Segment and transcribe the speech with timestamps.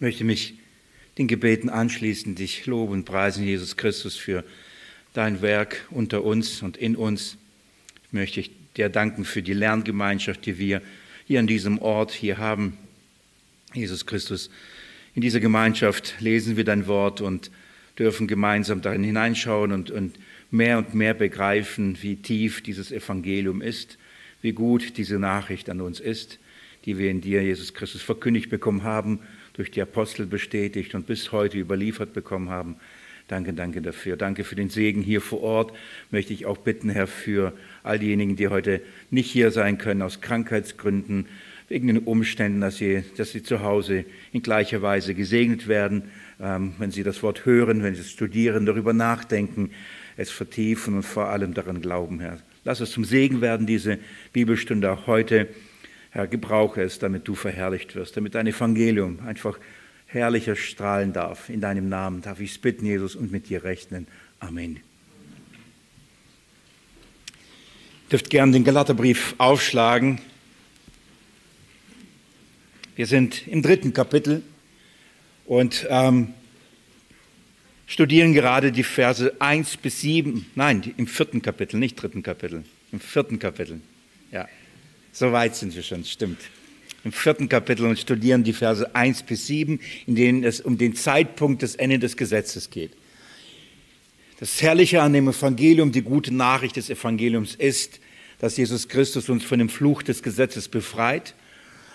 [0.00, 0.54] Ich möchte mich
[1.18, 4.44] den Gebeten anschließen, dich loben und preisen, Jesus Christus, für
[5.12, 7.36] dein Werk unter uns und in uns.
[8.06, 8.44] Ich möchte
[8.78, 10.80] dir danken für die Lerngemeinschaft, die wir
[11.26, 12.78] hier an diesem Ort hier haben.
[13.74, 14.48] Jesus Christus,
[15.14, 17.50] in dieser Gemeinschaft lesen wir dein Wort und
[17.98, 20.18] dürfen gemeinsam darin hineinschauen und, und
[20.50, 23.98] mehr und mehr begreifen, wie tief dieses Evangelium ist,
[24.40, 26.38] wie gut diese Nachricht an uns ist,
[26.86, 29.20] die wir in dir, Jesus Christus, verkündigt bekommen haben,
[29.60, 32.76] durch die Apostel bestätigt und bis heute überliefert bekommen haben.
[33.28, 34.16] Danke, danke dafür.
[34.16, 35.76] Danke für den Segen hier vor Ort.
[36.10, 40.22] Möchte ich auch bitten, Herr, für all diejenigen, die heute nicht hier sein können, aus
[40.22, 41.26] Krankheitsgründen,
[41.68, 46.04] wegen den Umständen, dass sie, dass sie zu Hause in gleicher Weise gesegnet werden,
[46.40, 49.72] ähm, wenn sie das Wort hören, wenn sie es studieren, darüber nachdenken,
[50.16, 52.38] es vertiefen und vor allem daran glauben, Herr.
[52.64, 53.98] Lass es zum Segen werden, diese
[54.32, 55.48] Bibelstunde auch heute.
[56.10, 59.58] Herr, gebrauche es, damit du verherrlicht wirst, damit dein Evangelium einfach
[60.06, 61.48] herrlicher strahlen darf.
[61.48, 64.08] In deinem Namen darf ich es bitten, Jesus, und mit dir rechnen.
[64.40, 64.80] Amen.
[68.06, 70.20] Ihr dürft gern den Galaterbrief aufschlagen.
[72.96, 74.42] Wir sind im dritten Kapitel
[75.46, 76.34] und ähm,
[77.86, 80.46] studieren gerade die Verse 1 bis 7.
[80.56, 82.64] Nein, im vierten Kapitel, nicht dritten Kapitel.
[82.90, 83.80] Im vierten Kapitel.
[85.12, 86.38] So weit sind wir schon, stimmt
[87.04, 90.94] im vierten Kapitel und studieren die Verse 1 bis 7, in denen es um den
[90.94, 92.92] Zeitpunkt des Ende des Gesetzes geht.
[94.38, 98.00] Das Herrliche an dem Evangelium, die gute Nachricht des Evangeliums ist,
[98.38, 101.34] dass Jesus Christus uns von dem Fluch des Gesetzes befreit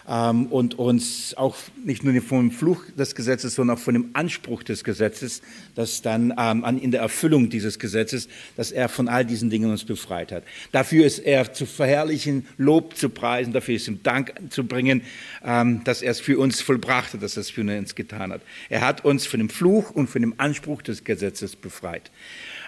[0.08, 4.64] ähm, und uns auch nicht nur vom Fluch des Gesetzes, sondern auch von dem Anspruch
[4.64, 5.42] des Gesetzes,
[5.76, 9.84] dass dann ähm, in der Erfüllung dieses Gesetzes, dass er von all diesen Dingen uns
[9.84, 10.44] befreit hat.
[10.72, 15.02] Dafür ist er zu verherrlichen, Lob zu preisen, dafür ist ihm Dank zu bringen,
[15.44, 18.42] ähm, dass er es für uns vollbracht hat, dass er es für uns getan hat.
[18.70, 22.12] Er hat uns von dem Fluch und von dem Anspruch des Gesetzes befreit.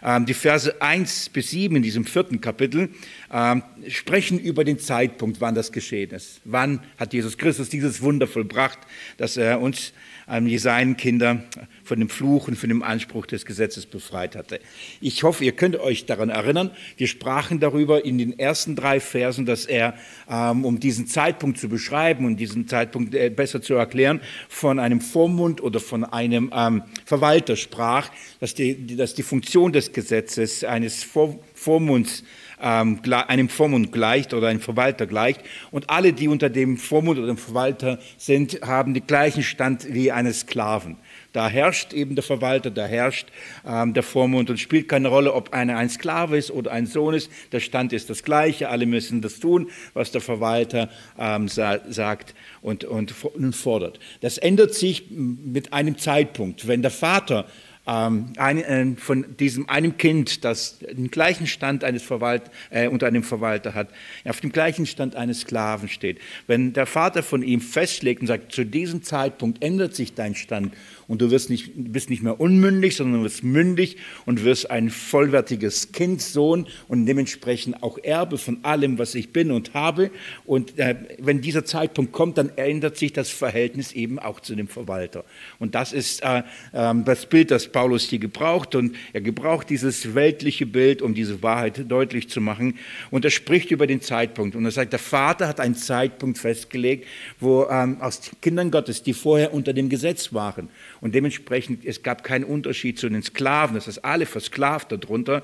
[0.03, 2.89] Ähm, die Verse 1 bis 7 in diesem vierten Kapitel
[3.31, 6.41] ähm, sprechen über den Zeitpunkt, wann das geschehen ist.
[6.43, 8.79] Wann hat Jesus Christus dieses Wunder vollbracht,
[9.17, 9.93] dass er uns
[10.29, 11.43] ähm, seinen Kinder
[11.87, 14.59] von dem Fluch und von dem Anspruch des Gesetzes befreit hatte.
[14.99, 16.71] Ich hoffe, ihr könnt euch daran erinnern.
[16.97, 19.95] Wir sprachen darüber in den ersten drei Versen, dass er,
[20.29, 25.01] ähm, um diesen Zeitpunkt zu beschreiben und diesen Zeitpunkt äh, besser zu erklären, von einem
[25.01, 28.09] Vormund oder von einem ähm, Verwalter sprach,
[28.39, 32.23] dass die, dass die Funktion des Gesetzes eines Vor Vormunds
[32.61, 35.41] ähm, einem Vormund gleicht oder einem Verwalter gleicht.
[35.71, 40.11] Und alle, die unter dem Vormund oder dem Verwalter sind, haben den gleichen Stand wie
[40.11, 40.97] eines Sklaven.
[41.33, 43.27] Da herrscht eben der Verwalter, da herrscht
[43.65, 47.13] ähm, der Vormund und spielt keine Rolle, ob einer ein Sklave ist oder ein Sohn
[47.13, 47.31] ist.
[47.51, 48.69] Der Stand ist das gleiche.
[48.69, 53.13] Alle müssen das tun, was der Verwalter ähm, sa sagt und, und,
[53.53, 53.99] fordert.
[54.21, 56.67] Das ändert sich mit einem Zeitpunkt.
[56.67, 57.45] Wenn der Vater
[57.87, 63.07] ähm, ein, äh, von diesem einem Kind, das den gleichen Stand eines Verwalt, äh, unter
[63.07, 63.89] einem Verwalter hat,
[64.25, 66.19] auf dem gleichen Stand eines Sklaven steht.
[66.47, 70.73] Wenn der Vater von ihm festschlägt und sagt, zu diesem Zeitpunkt ändert sich dein Stand
[71.07, 74.89] und du wirst nicht, bist nicht mehr unmündig, sondern du wirst mündig und wirst ein
[74.89, 80.11] vollwertiges Kind, Sohn und dementsprechend auch Erbe von allem, was ich bin und habe.
[80.45, 84.67] Und äh, wenn dieser Zeitpunkt kommt, dann ändert sich das Verhältnis eben auch zu dem
[84.67, 85.23] Verwalter.
[85.59, 86.39] Und das ist äh,
[86.73, 88.75] äh, das Bild, das Paulus hier gebraucht.
[88.75, 92.75] Und er gebraucht dieses weltliche Bild, um diese Wahrheit deutlich zu machen.
[93.11, 94.55] Und er spricht über den Zeitpunkt.
[94.55, 97.05] Und er sagt, der Vater hat einen Zeitpunkt festgelegt,
[97.39, 100.69] wo ähm, aus Kindern Gottes, die vorher unter dem Gesetz waren,
[101.01, 105.43] und dementsprechend, es gab keinen Unterschied zu den Sklaven, das ist alle versklavt darunter,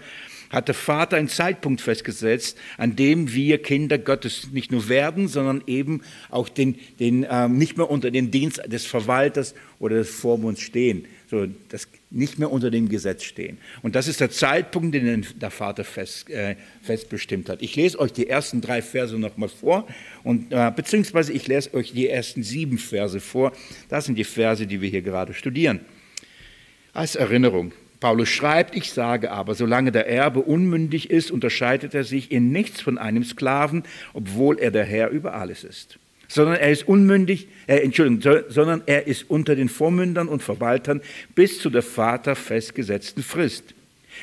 [0.49, 5.63] hat der Vater einen Zeitpunkt festgesetzt, an dem wir Kinder Gottes nicht nur werden, sondern
[5.65, 10.61] eben auch den, den, äh, nicht mehr unter den Dienst des Verwalters oder des Vormunds
[10.61, 13.57] stehen, so das nicht mehr unter dem Gesetz stehen.
[13.81, 17.61] Und das ist der Zeitpunkt, den der Vater fest, äh, festbestimmt hat.
[17.61, 19.87] Ich lese euch die ersten drei Verse nochmal vor,
[20.23, 23.51] und, äh, beziehungsweise ich lese euch die ersten sieben Verse vor.
[23.89, 25.79] Das sind die Verse, die wir hier gerade studieren.
[26.93, 27.73] Als Erinnerung.
[27.99, 32.81] Paulus schreibt, ich sage aber, solange der Erbe unmündig ist, unterscheidet er sich in nichts
[32.81, 35.97] von einem Sklaven, obwohl er der Herr über alles ist
[36.33, 41.01] sondern er ist unmündig, äh, Entschuldigung, sondern er ist unter den Vormündern und Verwaltern
[41.35, 43.75] bis zu der Vater festgesetzten Frist.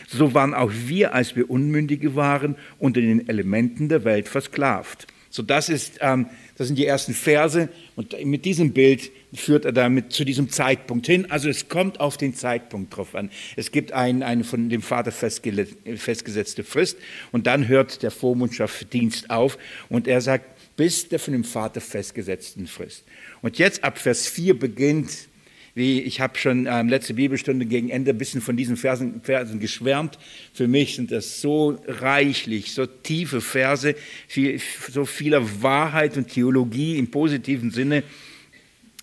[0.08, 5.06] So waren auch wir, als wir Unmündige waren, unter den Elementen der Welt versklavt.
[5.32, 6.26] So, das, ist, ähm,
[6.56, 11.06] das sind die ersten Verse und mit diesem Bild führt er damit zu diesem Zeitpunkt
[11.06, 11.30] hin.
[11.30, 13.30] Also es kommt auf den Zeitpunkt drauf an.
[13.54, 16.98] Es gibt eine ein von dem Vater festgesetzte Frist
[17.30, 19.58] und dann hört der Vormundschaftsdienst auf
[19.88, 23.04] und er sagt, bis der von dem Vater festgesetzten Frist.
[23.42, 25.28] Und jetzt ab Vers 4 beginnt
[25.74, 29.60] wie ich habe schon ähm, letzte Bibelstunde gegen Ende ein bisschen von diesen Versen, Versen
[29.60, 30.18] geschwärmt.
[30.54, 33.94] Für mich sind das so reichlich, so tiefe Verse,
[34.26, 34.58] viel,
[34.90, 38.02] so vieler Wahrheit und Theologie im positiven Sinne,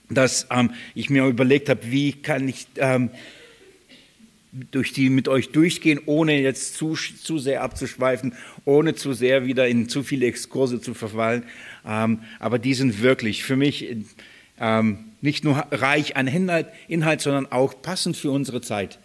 [0.09, 3.11] dass ähm, ich mir überlegt habe, wie kann ich ähm,
[4.71, 8.33] durch die mit euch durchgehen, ohne jetzt zu, zu sehr abzuschweifen,
[8.65, 11.43] ohne zu sehr wieder in zu viele Exkurse zu verfallen.
[11.87, 13.95] Ähm, aber die sind wirklich für mich
[14.59, 18.99] ähm, nicht nur reich an Inhalt, sondern auch passend für unsere Zeit.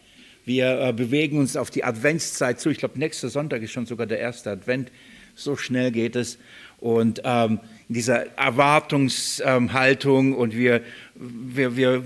[0.44, 2.70] Wir äh, bewegen uns auf die Adventszeit zu.
[2.70, 4.90] Ich glaube, nächster Sonntag ist schon sogar der erste Advent.
[5.34, 6.38] So schnell geht es.
[6.80, 10.82] Und ähm, in dieser Erwartungshaltung und wir,
[11.14, 12.02] wir, wir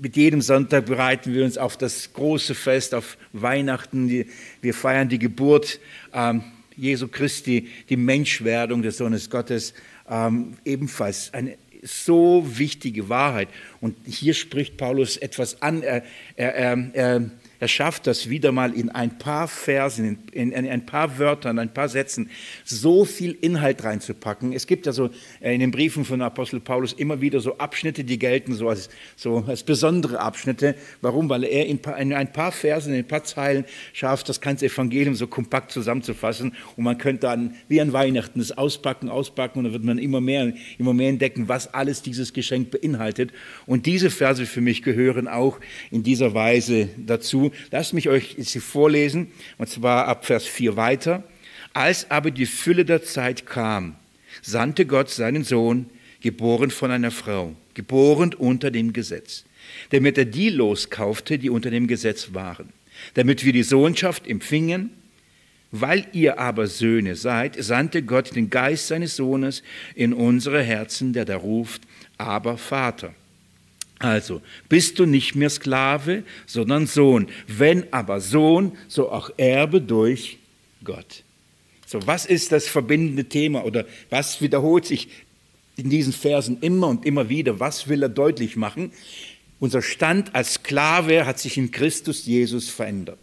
[0.00, 4.26] mit jedem Sonntag bereiten wir uns auf das große Fest, auf Weihnachten.
[4.62, 5.78] Wir feiern die Geburt
[6.12, 6.42] ähm,
[6.76, 9.74] Jesu Christi, die Menschwerdung des Sohnes Gottes,
[10.10, 13.48] ähm, ebenfalls eine so wichtige Wahrheit.
[13.80, 15.82] Und hier spricht Paulus etwas an.
[15.82, 16.02] Er,
[16.36, 17.30] er, er,
[17.60, 21.72] er schafft das wieder mal in ein paar Versen, in, in, ein paar Wörtern, ein
[21.72, 22.30] paar Sätzen,
[22.64, 24.54] so viel Inhalt reinzupacken.
[24.54, 25.10] Es gibt ja so
[25.40, 28.88] äh, in den Briefen von Apostel Paulus immer wieder so Abschnitte, die gelten so als,
[29.14, 30.74] so als besondere Abschnitte.
[31.02, 31.28] Warum?
[31.28, 35.14] Weil er in, in ein paar Versen, in ein paar Zeilen schafft, das ganze Evangelium
[35.14, 36.54] so kompakt zusammenzufassen.
[36.76, 40.22] Und man könnte dann wie an Weihnachten es auspacken, auspacken und dann wird man immer
[40.22, 43.32] mehr, immer mehr entdecken, was alles dieses Geschenk beinhaltet.
[43.66, 45.60] Und diese Verse für mich gehören auch
[45.90, 47.49] in dieser Weise dazu.
[47.70, 51.24] Lasst mich euch sie vorlesen, und zwar ab Vers 4 weiter.
[51.72, 53.96] Als aber die Fülle der Zeit kam,
[54.42, 55.86] sandte Gott seinen Sohn,
[56.20, 59.44] geboren von einer Frau, geboren unter dem Gesetz,
[59.90, 62.70] damit er die loskaufte, die unter dem Gesetz waren,
[63.14, 64.90] damit wir die Sohnschaft empfingen.
[65.72, 69.62] Weil ihr aber Söhne seid, sandte Gott den Geist seines Sohnes
[69.94, 71.82] in unsere Herzen, der da ruft,
[72.18, 73.14] aber Vater.
[74.00, 77.28] Also, bist du nicht mehr Sklave, sondern Sohn.
[77.46, 80.38] Wenn aber Sohn, so auch Erbe durch
[80.82, 81.22] Gott.
[81.86, 85.08] So, was ist das verbindende Thema oder was wiederholt sich
[85.76, 87.60] in diesen Versen immer und immer wieder?
[87.60, 88.90] Was will er deutlich machen?
[89.58, 93.18] Unser Stand als Sklave hat sich in Christus Jesus verändert.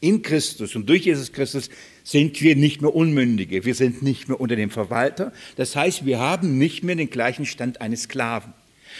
[0.00, 1.70] In Christus und durch Jesus Christus
[2.02, 3.64] sind wir nicht mehr Unmündige.
[3.64, 5.32] Wir sind nicht mehr unter dem Verwalter.
[5.54, 8.52] Das heißt, wir haben nicht mehr den gleichen Stand eines Sklaven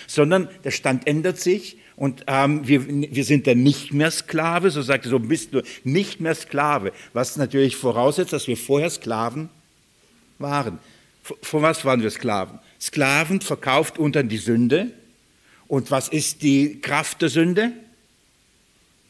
[0.06, 4.82] sondern der Stand ändert sich und ähm, wir, wir sind dann nicht mehr Sklave, so
[4.82, 9.48] sagt er, so bist du nicht mehr Sklave, was natürlich voraussetzt, dass wir vorher Sklaven
[10.38, 10.78] waren.
[11.42, 12.60] Von was waren wir Sklaven?
[12.80, 14.92] Sklaven verkauft unter die Sünde.
[15.66, 17.72] Und was ist die Kraft der Sünde?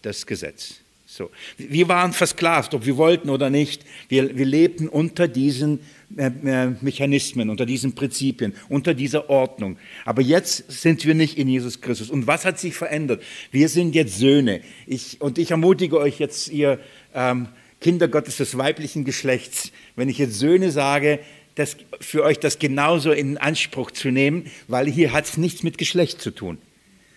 [0.03, 0.77] Das Gesetz.
[1.07, 1.31] So.
[1.57, 3.85] Wir waren versklavt, ob wir wollten oder nicht.
[4.09, 5.81] Wir, wir lebten unter diesen
[6.11, 9.77] Mechanismen, unter diesen Prinzipien, unter dieser Ordnung.
[10.05, 12.11] Aber jetzt sind wir nicht in Jesus Christus.
[12.11, 13.23] Und was hat sich verändert?
[13.51, 14.63] Wir sind jetzt Söhne.
[14.87, 16.81] Ich, und ich ermutige euch jetzt, ihr
[17.15, 17.49] ähm,
[17.81, 21.21] Kinder Gottes des weiblichen Geschlechts, wenn ich jetzt Söhne sage,
[21.55, 25.77] das, für euch das genauso in Anspruch zu nehmen, weil hier hat es nichts mit
[25.77, 26.59] Geschlecht zu tun,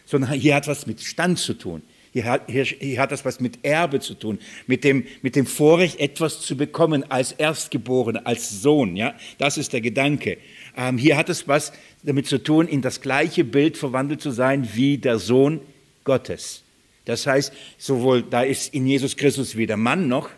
[0.05, 1.81] sondern hier hat was mit Stand zu tun.
[2.13, 5.45] Hier hat, hier, hier hat das was mit Erbe zu tun, mit dem, mit dem
[5.45, 8.97] Vorrecht, etwas zu bekommen als Erstgeborene, als Sohn.
[8.97, 9.15] Ja?
[9.37, 10.37] Das ist der Gedanke.
[10.75, 11.71] Ähm, hier hat es was
[12.03, 15.61] damit zu tun, in das gleiche Bild verwandelt zu sein wie der Sohn
[16.03, 16.63] Gottes.
[17.05, 20.29] Das heißt, sowohl da ist in Jesus Christus weder Mann noch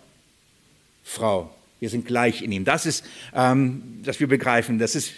[1.04, 1.54] Frau.
[1.80, 2.66] Wir sind gleich in ihm.
[2.66, 5.12] Das ist, ähm, dass wir begreifen, das ist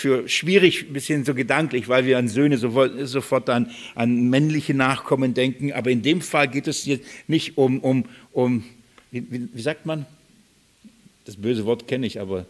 [0.00, 5.34] für schwierig, ein bisschen so gedanklich, weil wir an Söhne sofort an, an männliche Nachkommen
[5.34, 5.72] denken.
[5.72, 8.64] Aber in dem Fall geht es hier nicht um, um, um
[9.10, 10.06] wie, wie sagt man?
[11.26, 12.46] Das böse Wort kenne ich, aber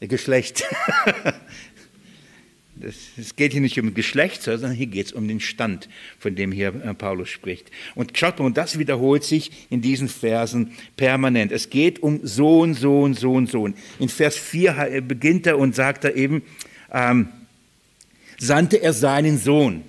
[0.00, 0.64] Geschlecht.
[3.16, 5.88] Es geht hier nicht um Geschlecht, sondern hier geht es um den Stand,
[6.20, 7.72] von dem hier äh, Paulus spricht.
[7.96, 11.50] Und schaut mal, und das wiederholt sich in diesen Versen permanent.
[11.50, 13.74] Es geht um Sohn, Sohn, Sohn, Sohn.
[13.98, 16.42] In Vers 4 beginnt er und sagt er eben,
[16.92, 17.28] ähm,
[18.38, 19.82] sandte er seinen Sohn.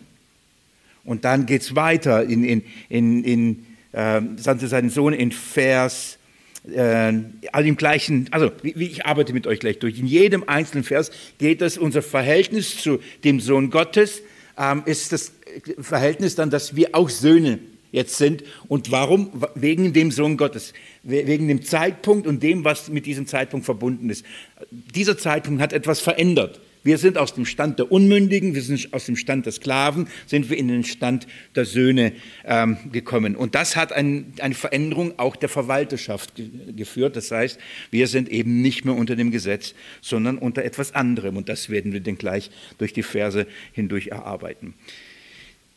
[1.04, 6.18] Und dann geht es weiter, in, in, in, in äh, sandte seinen Sohn in Vers,
[6.66, 9.98] also im gleichen, also wie ich arbeite mit euch gleich durch.
[9.98, 14.22] In jedem einzelnen Vers geht es, unser Verhältnis zu dem Sohn Gottes
[14.58, 15.32] ähm, ist das
[15.80, 17.60] Verhältnis dann, dass wir auch Söhne
[17.92, 18.44] jetzt sind.
[18.68, 19.44] Und warum?
[19.56, 24.26] Wegen dem Sohn Gottes, wegen dem Zeitpunkt und dem, was mit diesem Zeitpunkt verbunden ist.
[24.70, 26.60] Dieser Zeitpunkt hat etwas verändert.
[26.84, 30.50] Wir sind aus dem Stand der Unmündigen, wir sind aus dem Stand der Sklaven, sind
[30.50, 32.14] wir in den Stand der Söhne
[32.46, 33.36] ähm, gekommen.
[33.36, 37.16] Und das hat ein, eine Veränderung auch der Verwalterschaft ge geführt.
[37.16, 37.60] Das heißt,
[37.92, 41.36] wir sind eben nicht mehr unter dem Gesetz, sondern unter etwas anderem.
[41.36, 44.74] Und das werden wir dann gleich durch die Verse hindurch erarbeiten.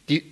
[0.09, 0.23] Die,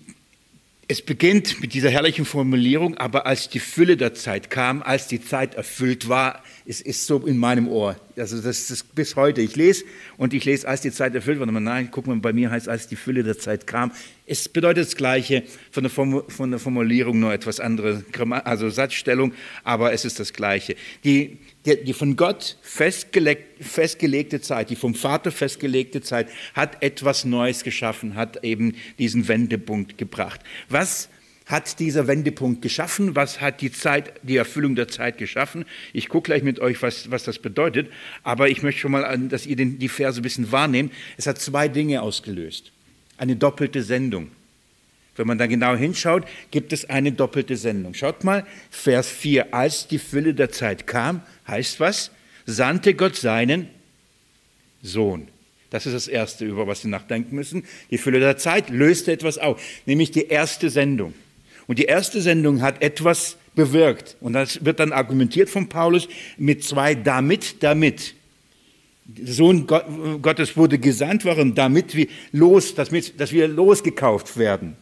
[0.91, 5.23] es beginnt mit dieser herrlichen Formulierung, aber als die Fülle der Zeit kam, als die
[5.23, 7.97] Zeit erfüllt war, es ist so in meinem Ohr.
[8.17, 9.41] Also das ist bis heute.
[9.41, 9.85] Ich lese
[10.17, 11.47] und ich lese, als die Zeit erfüllt war.
[11.47, 13.93] Nein, guck mal, bei mir heißt, als die Fülle der Zeit kam.
[14.27, 18.05] Es bedeutet das Gleiche von der, von der Formulierung, nur etwas andere,
[18.45, 19.33] also Satzstellung,
[19.65, 20.77] aber es ist das Gleiche.
[21.05, 27.25] Die, die, die von Gott festgelegte, festgelegte Zeit, die vom Vater festgelegte Zeit, hat etwas
[27.25, 30.41] Neues geschaffen, hat eben diesen Wendepunkt gebracht.
[30.69, 31.09] Was
[31.51, 33.17] hat dieser Wendepunkt geschaffen?
[33.17, 35.65] Was hat die Zeit, die Erfüllung der Zeit geschaffen?
[35.93, 37.91] Ich gucke gleich mit euch, was, was das bedeutet,
[38.23, 40.93] aber ich möchte schon mal, dass ihr den, die Verse ein bisschen wahrnehmt.
[41.17, 42.73] Es hat zwei Dinge ausgelöst.
[43.19, 44.31] Eine doppelte Sendung.
[45.17, 47.95] Wenn man da genau hinschaut, gibt es eine doppelte Sendung.
[47.95, 49.53] Schaut mal, Vers 4.
[49.53, 52.11] Als die Fülle der Zeit kam, heißt was?
[52.47, 53.69] Sandte Gott seinen
[54.83, 55.29] Sohn.
[55.71, 57.65] Das ist das Erste, über was Sie nachdenken müssen.
[57.91, 61.15] Die Fülle der Zeit löste etwas auf, nämlich die erste Sendung.
[61.71, 64.17] Und die erste Sendung hat etwas bewirkt.
[64.21, 68.15] Und das wird dann argumentiert von Paulus mit zwei damit, damit.
[69.05, 71.55] Der Sohn Gottes wurde gesandt, warum?
[71.55, 74.75] Damit wir, los, dass wir losgekauft werden.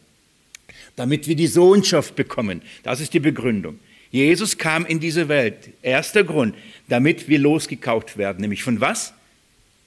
[0.96, 2.62] Damit wir die Sohnschaft bekommen.
[2.84, 3.78] Das ist die Begründung.
[4.10, 5.68] Jesus kam in diese Welt.
[5.82, 6.54] Erster Grund,
[6.88, 8.40] damit wir losgekauft werden.
[8.40, 9.12] Nämlich von was?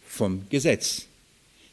[0.07, 1.07] Vom Gesetz.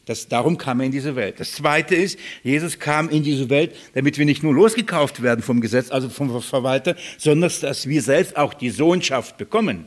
[0.09, 1.39] Das, darum kam er in diese Welt.
[1.39, 5.61] Das Zweite ist, Jesus kam in diese Welt, damit wir nicht nur losgekauft werden vom
[5.61, 9.85] Gesetz, also vom Verwalter, sondern dass wir selbst auch die Sohnschaft bekommen.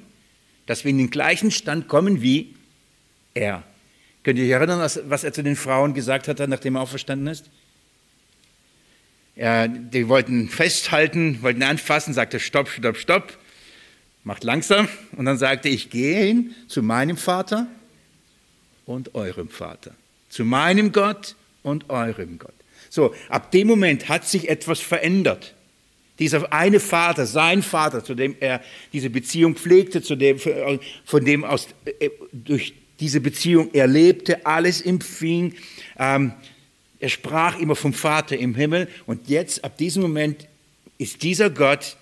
[0.68, 2.54] Dass wir in den gleichen Stand kommen wie
[3.34, 3.64] er.
[4.22, 7.50] Könnt ihr euch erinnern, was er zu den Frauen gesagt hat, nachdem er auferstanden ist?
[9.36, 13.40] Ja, die wollten festhalten, wollten anfassen, sagte Stopp, Stopp, Stopp,
[14.24, 14.88] macht langsam.
[15.18, 17.66] Und dann sagte ich, gehe hin zu meinem Vater
[18.86, 19.96] und eurem Vater
[20.32, 22.54] zu meinem Gott und eurem Gott.
[22.90, 25.54] So, ab dem Moment hat sich etwas verändert.
[26.20, 28.62] Dieser eine Vater, sein Vater, zu dem er
[28.94, 30.40] diese Beziehung pflegte, zu dem,
[31.06, 31.68] von dem aus,
[32.00, 35.56] äh, durch diese Beziehung er lebte, alles empfing.
[35.98, 36.34] Ähm,
[37.00, 40.48] er sprach immer vom Vater im Himmel und jetzt, ab diesem Moment,
[40.98, 41.98] ist dieser Gott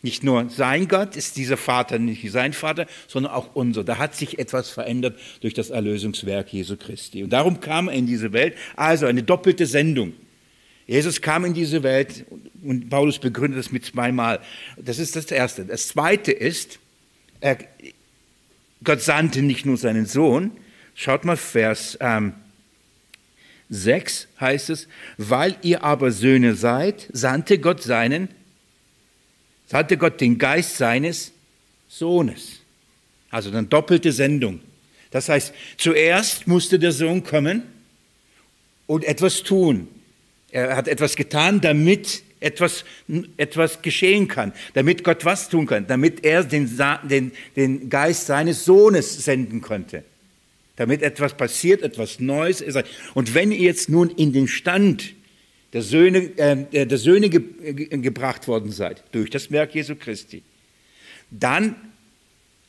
[0.00, 3.82] nicht nur sein Gott ist dieser Vater, nicht sein Vater, sondern auch unser.
[3.82, 7.24] Da hat sich etwas verändert durch das Erlösungswerk Jesu Christi.
[7.24, 8.54] Und darum kam er in diese Welt.
[8.76, 10.12] Also eine doppelte Sendung.
[10.86, 12.24] Jesus kam in diese Welt
[12.62, 14.40] und Paulus begründet das mit zweimal.
[14.76, 15.64] Das ist das Erste.
[15.64, 16.78] Das Zweite ist,
[17.40, 17.58] er,
[18.84, 20.52] Gott sandte nicht nur seinen Sohn.
[20.94, 22.34] Schaut mal, Vers ähm,
[23.68, 24.88] 6 heißt es,
[25.18, 28.28] weil ihr aber Söhne seid, sandte Gott seinen
[29.74, 31.32] hatte Gott den Geist seines
[31.88, 32.60] Sohnes.
[33.30, 34.60] Also eine doppelte Sendung.
[35.10, 37.62] Das heißt, zuerst musste der Sohn kommen
[38.86, 39.88] und etwas tun.
[40.50, 42.84] Er hat etwas getan, damit etwas,
[43.36, 46.70] etwas geschehen kann, damit Gott was tun kann, damit er den,
[47.04, 50.04] den, den Geist seines Sohnes senden konnte,
[50.76, 52.62] damit etwas passiert, etwas Neues.
[53.14, 55.14] Und wenn ihr jetzt nun in den Stand
[55.72, 57.40] der Söhne, äh, der Söhne ge
[57.98, 60.42] gebracht worden seid durch das Werk Jesu Christi,
[61.30, 61.76] dann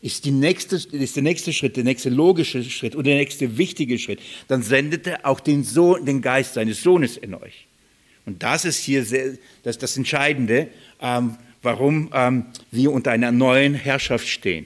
[0.01, 3.99] ist, die nächste, ist der nächste Schritt, der nächste logische Schritt und der nächste wichtige
[3.99, 4.19] Schritt.
[4.47, 7.67] Dann sendet er auch den, Sohn, den Geist seines Sohnes in euch.
[8.25, 10.67] Und das ist hier sehr, das, das Entscheidende,
[11.01, 14.65] ähm, warum ähm, wir unter einer neuen Herrschaft stehen.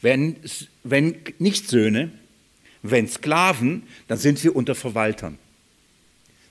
[0.00, 0.36] Wenn,
[0.82, 2.10] wenn nicht Söhne,
[2.82, 5.38] wenn Sklaven, dann sind wir unter Verwaltern.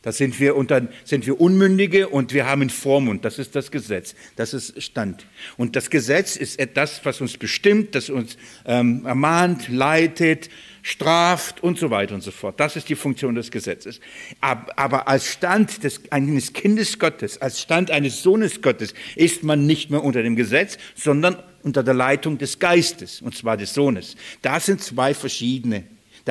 [0.08, 3.26] Da sind wir, unter, sind wir Unmündige und wir haben Vormund.
[3.26, 4.16] Das ist das Gesetz.
[4.38, 5.26] Das ist Stand.
[5.58, 10.50] Und das Gesetz ist das, was uns bestimmt, das uns ähm, ermahnt, leitet,
[10.82, 12.58] straft und so weiter und so fort.
[12.58, 14.00] Das ist die Funktion des Gesetzes.
[14.40, 19.92] Aber als Stand des, eines Kindes Gottes, als Stand eines Sohnes Gottes ist man nicht
[19.92, 24.16] mehr unter dem Gesetz, sondern unter der Leitung des Geistes, und zwar des Sohnes.
[24.42, 25.84] Das sind zwei verschiedene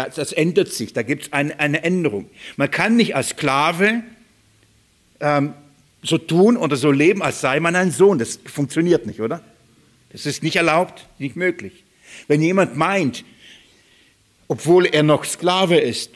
[0.04, 2.28] das ändert sich, da gibt es eine, eine, Änderung.
[2.56, 4.02] Man kann nicht als Sklave
[5.20, 5.54] ähm,
[6.02, 8.18] so tun oder so leben, als sei man ein Sohn.
[8.18, 9.42] Das funktioniert nicht, oder?
[10.10, 11.84] Das ist nicht erlaubt, nicht möglich.
[12.28, 13.24] Wenn jemand meint,
[14.48, 16.10] obwohl er noch Sklave ist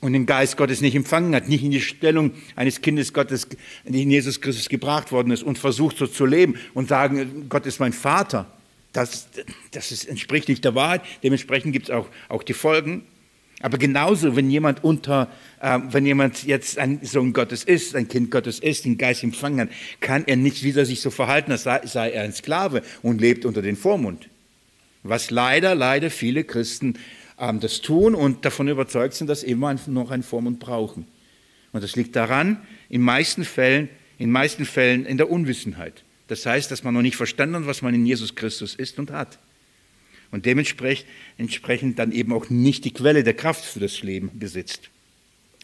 [0.00, 3.48] und den Geist Gottes nicht empfangen hat, nicht in die Stellung eines Kindes Gottes,
[3.84, 7.80] in Jesus Christus gebracht worden ist und versucht so zu leben und sagen, Gott ist
[7.80, 8.53] mein Vater,
[8.94, 9.28] das,
[9.72, 11.02] das ist, entspricht nicht der Wahrheit.
[11.22, 13.02] Dementsprechend gibt es auch, auch die Folgen.
[13.60, 18.30] Aber genauso, wenn jemand unter, äh, wenn jemand jetzt ein Sohn Gottes ist, ein Kind
[18.30, 19.68] Gottes ist, den Geist empfangen hat,
[20.00, 23.44] kann er nicht wieder sich so verhalten, als sei, sei er ein Sklave und lebt
[23.44, 24.28] unter den Vormund.
[25.02, 26.98] Was leider, leider viele Christen
[27.38, 31.06] ähm, das tun und davon überzeugt sind, dass immer noch einen Vormund brauchen.
[31.72, 32.58] Und das liegt daran,
[32.88, 36.04] in meisten Fällen, in meisten Fällen in der Unwissenheit.
[36.28, 39.10] Das heißt, dass man noch nicht verstanden hat, was man in Jesus Christus ist und
[39.10, 39.38] hat.
[40.30, 44.90] Und dementsprechend dann eben auch nicht die Quelle der Kraft für das Leben besitzt.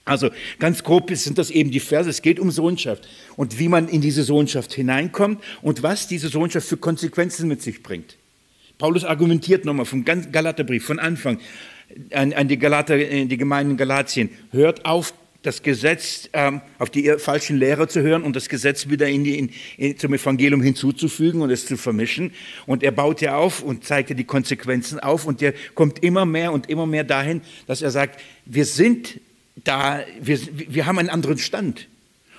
[0.05, 2.09] Also ganz grob sind das eben die Verse.
[2.09, 6.69] Es geht um Sohnschaft und wie man in diese Sohnschaft hineinkommt und was diese Sohnschaft
[6.69, 8.17] für Konsequenzen mit sich bringt.
[8.79, 11.39] Paulus argumentiert nochmal vom Galaterbrief von Anfang
[12.13, 14.31] an, an die Galater, die Gemeinden Galatien.
[14.53, 19.09] Hört auf, das Gesetz ähm, auf die falschen Lehrer zu hören und das Gesetz wieder
[19.09, 22.33] in die, in, in, zum Evangelium hinzuzufügen und es zu vermischen.
[22.67, 26.27] Und er baut ja auf und zeigt ja die Konsequenzen auf und der kommt immer
[26.27, 29.21] mehr und immer mehr dahin, dass er sagt, wir sind
[29.65, 31.89] da, wir, wir haben einen anderen Stand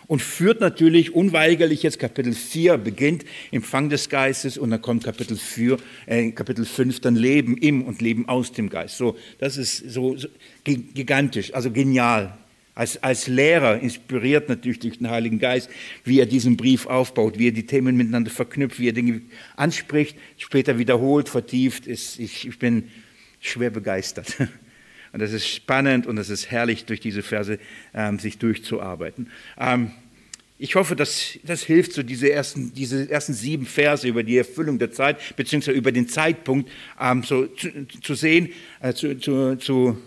[0.07, 5.37] und führt natürlich unweigerlich jetzt Kapitel 4 beginnt Empfang des Geistes und dann kommt Kapitel
[5.37, 8.97] 4, äh, Kapitel 5 dann Leben im und Leben aus dem Geist.
[8.97, 10.27] So, das ist so, so
[10.63, 12.37] gigantisch, also genial.
[12.73, 15.69] Als, als Lehrer inspiriert natürlich durch den Heiligen Geist,
[16.05, 19.21] wie er diesen Brief aufbaut, wie er die Themen miteinander verknüpft, wie er Dinge
[19.57, 21.85] anspricht, später wiederholt, vertieft.
[21.85, 22.89] Ist, ich, ich bin
[23.41, 24.37] schwer begeistert.
[25.13, 27.59] Und das ist spannend und es ist herrlich, durch diese Verse
[27.93, 29.29] ähm, sich durchzuarbeiten.
[29.59, 29.91] Ähm,
[30.57, 34.79] ich hoffe, dass das hilft, so diese ersten, diese ersten sieben Verse über die Erfüllung
[34.79, 37.69] der Zeit, beziehungsweise über den Zeitpunkt ähm, so zu,
[38.01, 38.49] zu sehen,
[38.79, 39.97] äh, zu, zu, zu,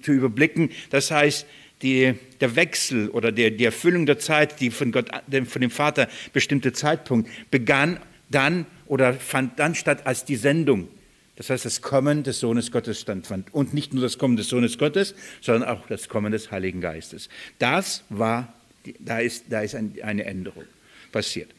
[0.00, 0.70] zu überblicken.
[0.88, 1.46] Das heißt,
[1.84, 5.10] die, der Wechsel oder der, die Erfüllung der Zeit, die von, Gott,
[5.46, 8.00] von dem Vater bestimmte Zeitpunkt, begann
[8.30, 10.88] dann oder fand dann statt als die Sendung
[11.36, 13.52] das heißt, das Kommen des Sohnes Gottes standfand.
[13.52, 17.28] Und nicht nur das Kommen des Sohnes Gottes, sondern auch das Kommen des Heiligen Geistes.
[17.58, 18.52] Das war,
[19.00, 20.64] da ist, da ist eine Änderung
[21.10, 21.50] passiert.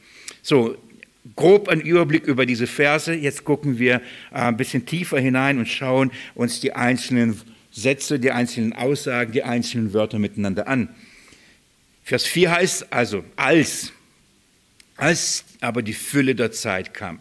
[0.41, 0.77] So,
[1.35, 3.13] grob ein Überblick über diese Verse.
[3.13, 4.01] Jetzt gucken wir äh,
[4.35, 7.41] ein bisschen tiefer hinein und schauen uns die einzelnen
[7.75, 10.95] Sätze, die einzelnen Aussagen, die einzelnen Wörter miteinander an.
[12.03, 13.91] Vers 4 heißt also, als,
[14.95, 17.19] als aber die Fülle der Zeit kam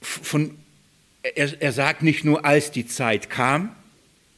[0.00, 0.56] von,
[1.22, 3.74] er, er sagt nicht nur, als die Zeit kam,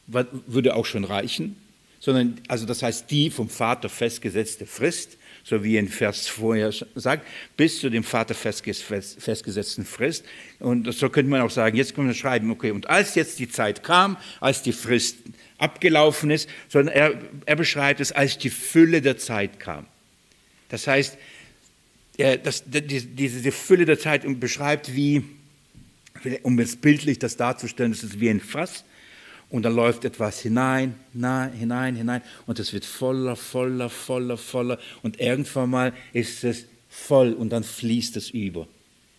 [0.07, 1.55] würde auch schon reichen,
[1.99, 7.27] sondern, also das heißt, die vom Vater festgesetzte Frist, so wie in Vers vorher sagt,
[7.57, 10.25] bis zu dem Vater festgesetzten Frist.
[10.59, 13.49] Und so könnte man auch sagen, jetzt können wir schreiben, okay, und als jetzt die
[13.49, 15.17] Zeit kam, als die Frist
[15.57, 19.85] abgelaufen ist, sondern er, er beschreibt es, als die Fülle der Zeit kam.
[20.69, 21.17] Das heißt,
[22.17, 25.23] er, das, die, diese Fülle der Zeit beschreibt, wie,
[26.43, 28.85] um es bildlich das darzustellen, das ist wie ein Fass
[29.53, 35.19] und da läuft etwas hinein, hinein, hinein und es wird voller, voller, voller, voller und
[35.19, 38.67] irgendwann mal ist es voll und dann fließt es über.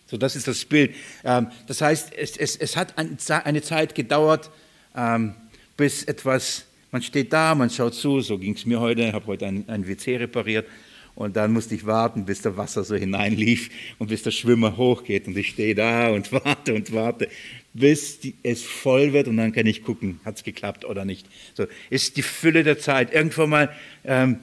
[0.07, 0.93] So, das ist das Bild.
[1.23, 4.51] Ähm, das heißt, es, es, es hat eine Zeit gedauert,
[4.93, 5.35] ähm,
[5.77, 9.27] bis etwas, man steht da, man schaut zu, so ging es mir heute, ich habe
[9.27, 10.67] heute ein, ein WC repariert
[11.15, 13.69] und dann musste ich warten, bis der Wasser so hineinlief
[13.99, 15.27] und bis der Schwimmer hochgeht.
[15.27, 17.29] Und ich stehe da und warte und warte,
[17.75, 19.27] bis die, es voll wird.
[19.27, 21.27] Und dann kann ich gucken, hat es geklappt oder nicht.
[21.53, 23.13] So ist die Fülle der Zeit.
[23.13, 23.69] Irgendwann mal,
[24.05, 24.39] ähm,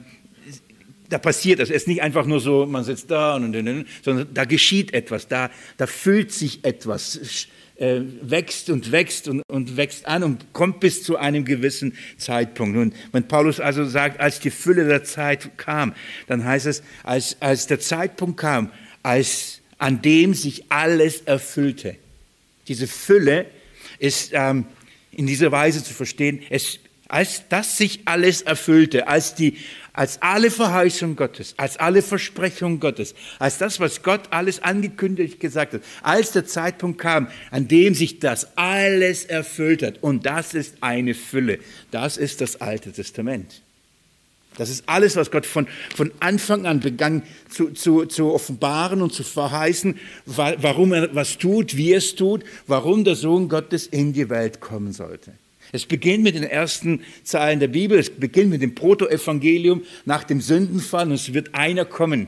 [1.09, 1.69] da passiert es.
[1.69, 4.93] Es ist nicht einfach nur so, man sitzt da und, und, und sondern da geschieht
[4.93, 5.27] etwas.
[5.27, 10.79] Da, da füllt sich etwas äh, wächst und wächst und, und wächst an und kommt
[10.79, 12.77] bis zu einem gewissen Zeitpunkt.
[12.77, 15.93] Und wenn Paulus also sagt, als die Fülle der Zeit kam,
[16.27, 21.97] dann heißt es, als, als der Zeitpunkt kam, als an dem sich alles erfüllte.
[22.67, 23.45] Diese Fülle
[23.99, 24.65] ist ähm,
[25.11, 29.57] in dieser Weise zu verstehen, es, als das sich alles erfüllte, als die
[29.93, 35.73] als alle Verheißung Gottes, als alle Versprechungen Gottes, als das, was Gott alles angekündigt gesagt
[35.73, 40.01] hat, als der Zeitpunkt kam, an dem sich das alles erfüllt hat.
[40.01, 41.59] Und das ist eine Fülle.
[41.91, 43.62] Das ist das Alte Testament.
[44.57, 49.13] Das ist alles, was Gott von, von Anfang an begann zu, zu, zu offenbaren und
[49.13, 54.13] zu verheißen, warum er was tut, wie er es tut, warum der Sohn Gottes in
[54.13, 55.33] die Welt kommen sollte.
[55.71, 60.39] Es beginnt mit den ersten Zeilen der Bibel, es beginnt mit dem Protoevangelium nach dem
[60.39, 62.27] Sündenfall und es wird einer kommen,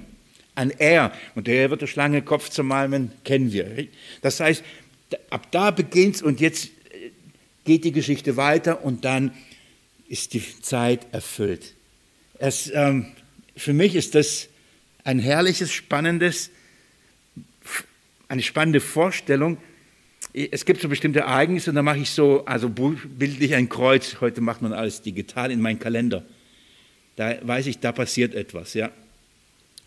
[0.56, 1.12] ein Er.
[1.36, 3.88] Und der wird der Schlange Kopf zermalmen, kennen wir.
[4.24, 4.64] Das heißt,
[5.30, 7.12] ab da beginnt es und jetzt äh,
[7.66, 9.32] geht die Geschichte weiter und dann
[10.08, 11.75] ist die Zeit erfüllt.
[12.40, 13.08] Es, ähm,
[13.56, 14.50] für mich ist das
[15.04, 16.50] ein herrliches, spannendes,
[18.28, 19.58] eine spannende Vorstellung,
[20.34, 24.18] es gibt so bestimmte Ereignisse und da mache ich so, also bildlich ein Kreuz.
[24.20, 26.26] Heute macht man alles digital in meinen Kalender.
[27.16, 28.92] Da weiß ich, da passiert etwas, ja.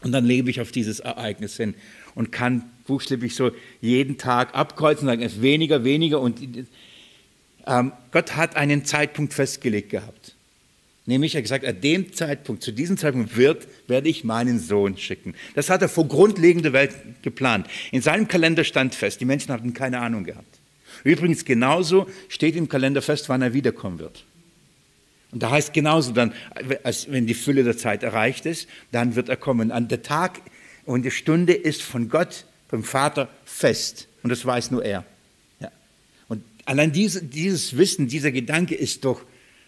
[0.01, 1.75] Und dann lebe ich auf dieses Ereignis hin
[2.15, 3.51] und kann buchstäblich so
[3.83, 6.21] jeden Tag abkreuzen und sagen, es ist weniger, weniger.
[6.21, 6.41] Und
[7.67, 10.35] ähm, Gott hat einen Zeitpunkt festgelegt gehabt.
[11.09, 14.99] Nämlich, er hat gesagt, an dem Zeitpunkt, zu diesem Zeitpunkt wird, werde ich meinen Sohn
[14.99, 15.35] schicken.
[15.55, 17.67] Das hat er vor grundlegender Welt geplant.
[17.93, 20.61] In seinem Kalender stand fest, die Menschen hatten keine Ahnung gehabt.
[21.05, 24.27] Übrigens, genauso steht im Kalender fest, wann er wiederkommen wird.
[25.31, 26.35] Und da heißt genauso dann,
[26.83, 29.73] als wenn die Fülle der Zeit erreicht ist, dann wird er kommen.
[29.73, 30.43] An der Tag
[30.85, 34.09] und die Stunde ist von Gott, vom Vater fest.
[34.23, 35.07] Und das weiß nur er.
[35.59, 35.73] Ja.
[36.29, 39.23] Und allein diese, dieses Wissen, dieser Gedanke ist doch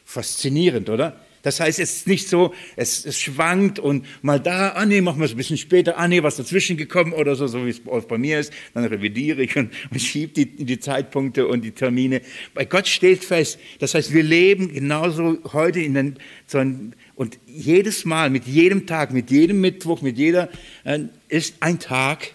[0.04, 1.18] faszinierend, oder?
[1.42, 5.20] Das heißt, es ist nicht so, es, es schwankt und mal da, ah nee, machen
[5.20, 7.80] wir es ein bisschen später, ah nee, was dazwischen gekommen oder so, so wie es
[7.80, 12.20] bei mir ist, dann revidiere ich und, und schiebe die, die Zeitpunkte und die Termine.
[12.54, 13.58] Bei Gott steht fest.
[13.78, 18.86] Das heißt, wir leben genauso heute in den, so ein, und jedes Mal, mit jedem
[18.86, 20.48] Tag, mit jedem Mittwoch, mit jeder,
[20.84, 22.32] äh, ist ein Tag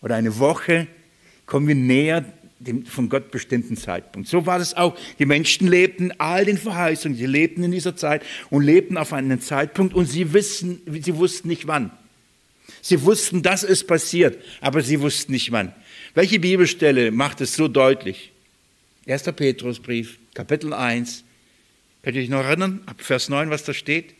[0.00, 0.86] oder eine Woche,
[1.46, 2.24] kommen wir näher
[2.58, 4.28] dem von Gott bestimmten Zeitpunkt.
[4.28, 4.96] So war das auch.
[5.18, 9.40] Die Menschen lebten all den Verheißungen, sie lebten in dieser Zeit und lebten auf einen
[9.40, 11.90] Zeitpunkt und sie, wissen, sie wussten nicht wann.
[12.80, 15.72] Sie wussten, dass es passiert, aber sie wussten nicht wann.
[16.14, 18.32] Welche Bibelstelle macht es so deutlich?
[19.06, 19.24] 1.
[19.24, 21.24] Petrusbrief, Kapitel 1.
[22.02, 24.14] Könnt ihr euch noch erinnern, ab Vers 9, was da steht?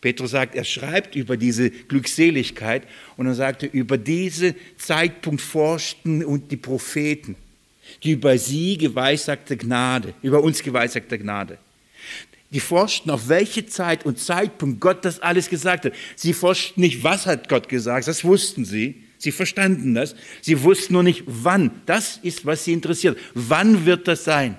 [0.00, 2.84] Petrus sagt, er schreibt über diese Glückseligkeit
[3.16, 7.36] und er sagte, über diesen Zeitpunkt forschten und die Propheten
[8.02, 11.58] die über sie geweissagte Gnade, über uns geweissagte Gnade.
[12.52, 15.92] Die forschten, auf welche Zeit und Zeitpunkt Gott das alles gesagt hat.
[16.16, 19.02] Sie forschten nicht, was hat Gott gesagt, das wussten sie.
[19.18, 20.16] Sie verstanden das.
[20.40, 21.70] Sie wussten nur nicht, wann.
[21.86, 23.18] Das ist, was sie interessiert.
[23.34, 24.56] Wann wird das sein?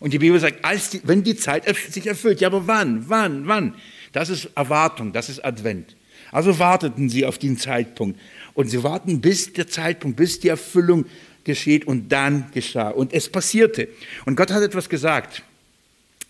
[0.00, 2.40] Und die Bibel sagt, die, wenn die Zeit sich erfüllt.
[2.40, 3.08] Ja, aber wann?
[3.08, 3.46] Wann?
[3.46, 3.74] Wann?
[4.12, 5.94] Das ist Erwartung, das ist Advent.
[6.32, 8.18] Also warteten sie auf den Zeitpunkt.
[8.54, 11.04] Und sie warten bis der Zeitpunkt, bis die Erfüllung
[11.44, 12.90] geschieht und dann geschah.
[12.90, 13.88] Und es passierte.
[14.24, 15.42] Und Gott hat etwas gesagt.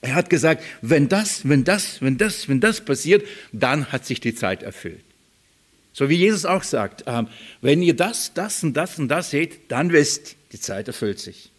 [0.02, 4.20] Er hat gesagt, wenn das, wenn das, wenn das, wenn das passiert, dann hat sich
[4.20, 5.04] die Zeit erfüllt.
[5.92, 7.28] So wie Jesus auch sagt, ähm,
[7.60, 11.50] wenn ihr das, das und das und das seht, dann wisst, die Zeit erfüllt sich.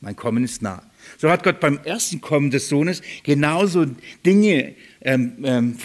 [0.00, 0.82] Mein Kommen ist nah.
[1.18, 3.86] So hat Gott beim ersten Kommen des Sohnes genauso
[4.24, 5.78] Dinge ähm, ähm,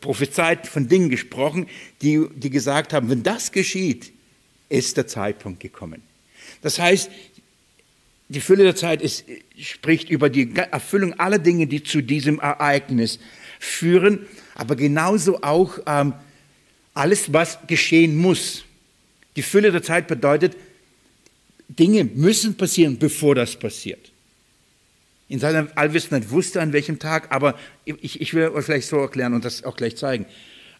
[0.00, 1.66] prophezeit, von Dingen gesprochen,
[2.00, 4.12] die, die gesagt haben, wenn das geschieht,
[4.68, 6.02] ist der Zeitpunkt gekommen.
[6.62, 7.10] Das heißt,
[8.28, 9.24] die Fülle der Zeit ist,
[9.58, 13.18] spricht über die Erfüllung aller Dinge, die zu diesem Ereignis
[13.60, 16.14] führen, aber genauso auch ähm,
[16.94, 18.64] alles, was geschehen muss.
[19.36, 20.56] Die Fülle der Zeit bedeutet,
[21.68, 24.12] Dinge müssen passieren, bevor das passiert.
[25.28, 28.98] In seiner Allwissenheit wusste er an welchem Tag, aber ich, ich will euch vielleicht so
[28.98, 30.26] erklären und das auch gleich zeigen.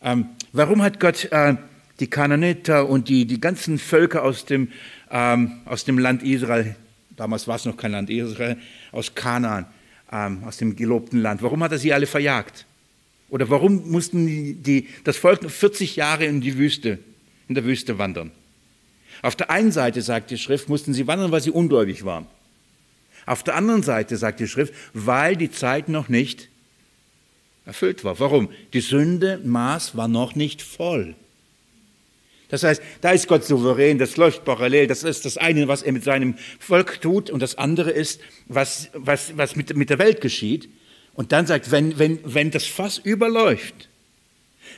[0.03, 1.57] Ähm, warum hat Gott äh,
[2.01, 4.69] die Kananiter und die, die ganzen Völker aus dem
[5.13, 6.75] ähm, aus dem Land Israel,
[7.17, 8.57] damals war es noch kein Land Israel,
[8.91, 9.67] aus Kanaan,
[10.11, 11.43] ähm, aus dem gelobten Land.
[11.43, 12.67] Warum hat er sie alle verjagt?
[13.29, 16.99] Oder warum mussten die, die, das Volk 40 Jahre in die Wüste,
[17.49, 18.31] in der Wüste wandern?
[19.21, 22.27] Auf der einen Seite, sagt die Schrift, mussten sie wandern, weil sie ungläubig waren.
[23.25, 26.49] Auf der anderen Seite, sagt die Schrift, weil die Zeit noch nicht
[27.65, 28.19] erfüllt war.
[28.19, 28.49] Warum?
[28.73, 31.15] Die Sünde, Maß war noch nicht voll.
[32.53, 34.87] Das heißt, da ist Gott souverän, das läuft parallel.
[34.87, 38.91] Das ist das eine, was er mit seinem Volk tut, und das andere ist, was,
[38.93, 40.69] was, was mit, mit der Welt geschieht.
[41.15, 43.89] Und dann sagt, wenn, wenn, wenn das Fass überläuft,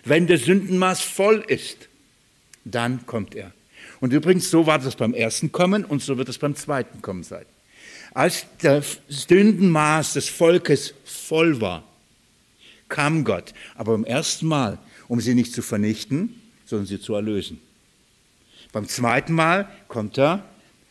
[0.05, 1.89] wenn der Sündenmaß voll ist,
[2.65, 3.53] dann kommt er.
[3.99, 7.25] Und übrigens, so war das beim ersten Kommen und so wird es beim zweiten Kommen
[7.25, 7.45] sein.
[8.13, 11.83] Als das Sündenmaß des Volkes voll war,
[12.89, 17.61] kam Gott, aber beim ersten Mal, um sie nicht zu vernichten, sondern sie zu erlösen.
[18.73, 20.45] Beim zweiten Mal kommt er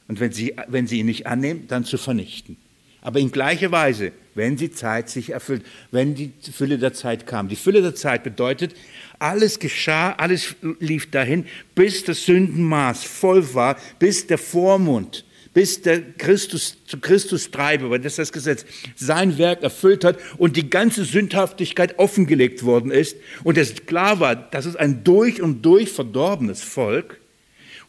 [0.07, 2.57] und wenn sie, wenn sie ihn nicht annehmen, dann zu vernichten.
[3.01, 7.49] Aber in gleicher Weise, wenn die Zeit sich erfüllt, wenn die Fülle der Zeit kam.
[7.49, 8.75] Die Fülle der Zeit bedeutet,
[9.19, 16.01] alles geschah, alles lief dahin, bis das Sündenmaß voll war, bis der Vormund bis der
[16.01, 21.05] Christus zu Christus treibe, weil das das Gesetz sein Werk erfüllt hat und die ganze
[21.05, 26.61] Sündhaftigkeit offengelegt worden ist und es klar war, das ist ein durch und durch verdorbenes
[26.61, 27.19] Volk.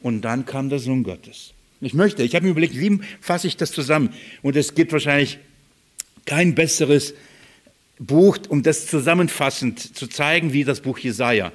[0.03, 1.55] Und dann kam der Sohn Gottes.
[1.81, 4.11] Ich möchte, ich habe mir überlegt, wie fasse ich das zusammen?
[4.43, 5.39] Und es gibt wahrscheinlich
[6.27, 7.15] kein besseres
[7.99, 11.53] Buch, um das zusammenfassend zu zeigen, wie das Buch Jesaja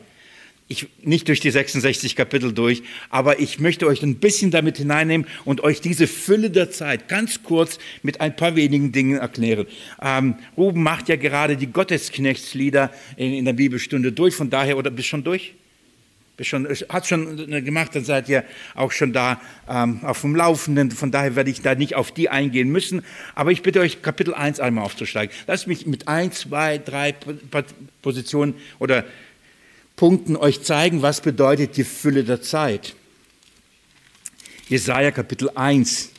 [0.70, 5.28] ich, nicht durch die 66 Kapitel durch, aber ich möchte euch ein bisschen damit hineinnehmen
[5.44, 9.66] und euch diese Fülle der Zeit ganz kurz mit ein paar wenigen Dingen erklären.
[10.00, 14.92] Ähm, Ruben macht ja gerade die Gottesknechtslieder in, in der Bibelstunde durch, von daher, oder
[14.92, 15.56] bist schon durch?
[16.42, 20.92] schon, hat schon gemacht, dann seid ihr auch schon da ähm, auf dem Laufenden.
[20.92, 23.04] Von daher werde ich da nicht auf die eingehen müssen.
[23.36, 25.36] Aber ich bitte euch, Kapitel 1 einmal aufzusteigen.
[25.48, 27.14] Lasst mich mit ein, zwei, drei
[28.02, 29.04] Positionen oder
[30.00, 32.96] Punkten euch zeigen, was bedeutet die Fülle der Zeit.
[34.70, 36.12] Jesaja Kapitel 1.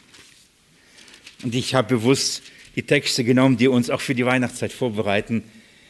[1.42, 2.42] Und ich habe bewusst
[2.76, 5.44] die Texte genommen, die uns auch für die Weihnachtszeit vorbereiten.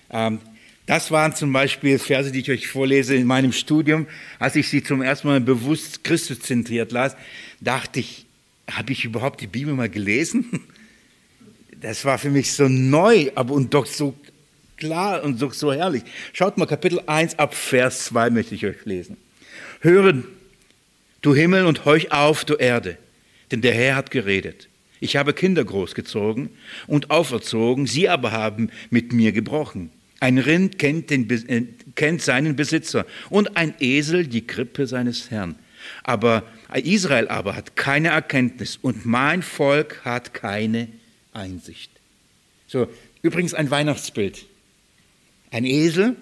[0.09, 0.39] Ähm,
[0.87, 4.07] das waren zum Beispiel Verse, die ich euch vorlese in meinem Studium.
[4.39, 7.17] Als ich sie zum ersten Mal bewusst Christuszentriert las,
[7.61, 8.25] dachte ich,
[8.71, 10.47] habe ich überhaupt die Bibel mal gelesen?
[11.81, 14.15] Das war für mich so neu, aber und doch so
[14.81, 16.03] klar und so, so herrlich.
[16.33, 19.17] Schaut mal, Kapitel 1 ab Vers 2 möchte ich euch lesen.
[19.81, 20.25] Hören,
[21.23, 22.99] du Himmel, und heuch auf, du Erde,
[23.53, 24.69] denn der Herr hat geredet.
[24.99, 26.51] Ich habe Kinder großgezogen
[26.87, 29.91] und auferzogen, sie aber haben mit mir gebrochen.
[30.19, 31.65] Ein Rind kennt, den, äh,
[31.95, 35.55] kennt seinen Besitzer und ein Esel die Krippe seines Herrn.
[36.03, 36.43] Aber
[36.75, 40.89] Israel aber hat keine Erkenntnis und mein Volk hat keine
[41.33, 41.91] Einsicht.
[42.67, 42.89] So,
[43.23, 44.45] übrigens ein Weihnachtsbild.
[45.51, 46.17] Ein Esel,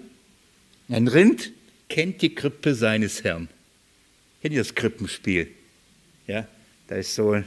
[0.89, 1.51] ein Rind
[1.87, 3.47] kennt die Krippe seines Herrn.
[4.41, 5.49] Kennt ihr das Krippenspiel?
[6.27, 6.47] Ja,
[6.87, 7.41] da ist so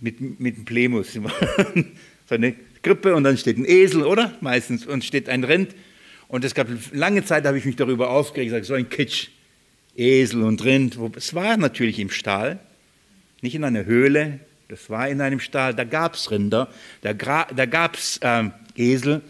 [0.00, 1.12] mit, mit dem Plemus.
[2.28, 4.36] so eine Krippe und dann steht ein Esel, oder?
[4.40, 4.86] Meistens.
[4.86, 5.74] Und steht ein Rind.
[6.28, 9.28] Und es gab lange Zeit, habe ich mich darüber aufgeregt, gesagt, so ein Kitsch.
[9.94, 10.98] Esel und Rind.
[11.16, 12.58] Es war natürlich im Stall,
[13.42, 14.40] nicht in einer Höhle.
[14.68, 15.74] Das war in einem Stall.
[15.74, 19.20] Da gab es Rinder, da, da gab es ähm, Esel.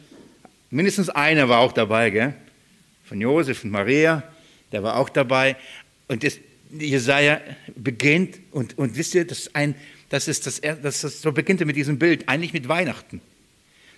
[0.73, 2.35] Mindestens einer war auch dabei, gell?
[3.13, 4.23] von Josef und Maria,
[4.73, 5.57] der war auch dabei.
[6.09, 6.39] Und das,
[6.79, 7.43] Jesaja
[7.77, 9.75] beginnt, und, und wisst ihr, das ist ein,
[10.09, 13.21] das ist das, das ist, so beginnt er mit diesem Bild, eigentlich mit Weihnachten.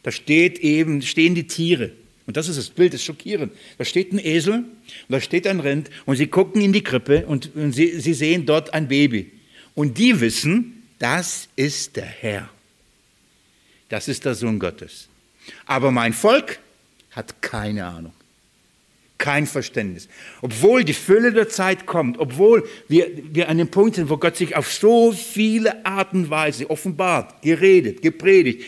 [0.02, 1.92] Da steht eben, stehen die Tiere.
[2.26, 3.52] Und das ist das Bild, das ist schockierend.
[3.78, 4.66] Da steht ein Esel und
[5.08, 8.46] da steht ein Rind und sie gucken in die Krippe und, und sie, sie sehen
[8.46, 9.30] dort ein Baby.
[9.76, 12.50] Und die wissen, das ist der Herr.
[13.90, 15.08] Das ist der Sohn Gottes.
[15.66, 16.58] Aber mein Volk
[17.14, 18.12] hat keine Ahnung,
[19.18, 20.08] kein Verständnis.
[20.42, 24.36] Obwohl die Fülle der Zeit kommt, obwohl wir, wir an dem Punkt sind, wo Gott
[24.36, 28.64] sich auf so viele Arten und Weise offenbart, geredet, gepredigt,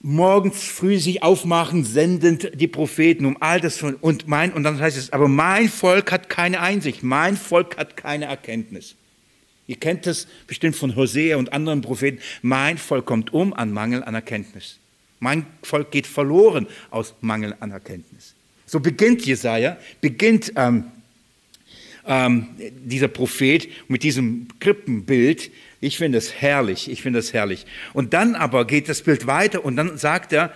[0.00, 4.78] morgens früh sich aufmachen, sendend die Propheten um all das von, und mein, und dann
[4.78, 8.96] heißt es, aber mein Volk hat keine Einsicht, mein Volk hat keine Erkenntnis.
[9.66, 12.18] Ihr kennt das bestimmt von Hosea und anderen Propheten.
[12.42, 14.78] Mein Volk kommt um an Mangel an Erkenntnis.
[15.24, 18.34] Mein Volk geht verloren aus Mangel an Erkenntnis.
[18.66, 20.84] So beginnt Jesaja, beginnt ähm,
[22.06, 27.64] ähm, dieser Prophet mit diesem Krippenbild, ich finde es herrlich, ich finde es herrlich.
[27.94, 30.52] Und dann aber geht das Bild weiter und dann sagt er,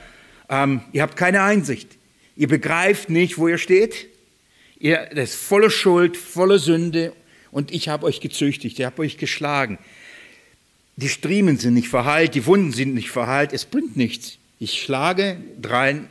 [0.51, 1.89] ähm, ihr habt keine Einsicht.
[2.37, 4.09] Ihr begreift nicht, wo ihr steht.
[4.79, 7.15] Ihr das ist voller Schuld, voller Sünde
[7.51, 9.79] und ich habe euch gezüchtigt, ich habe euch geschlagen.
[10.97, 14.38] Die Striemen sind nicht verheilt, die Wunden sind nicht verheilt, es bringt nichts.
[14.59, 16.09] Ich schlage drein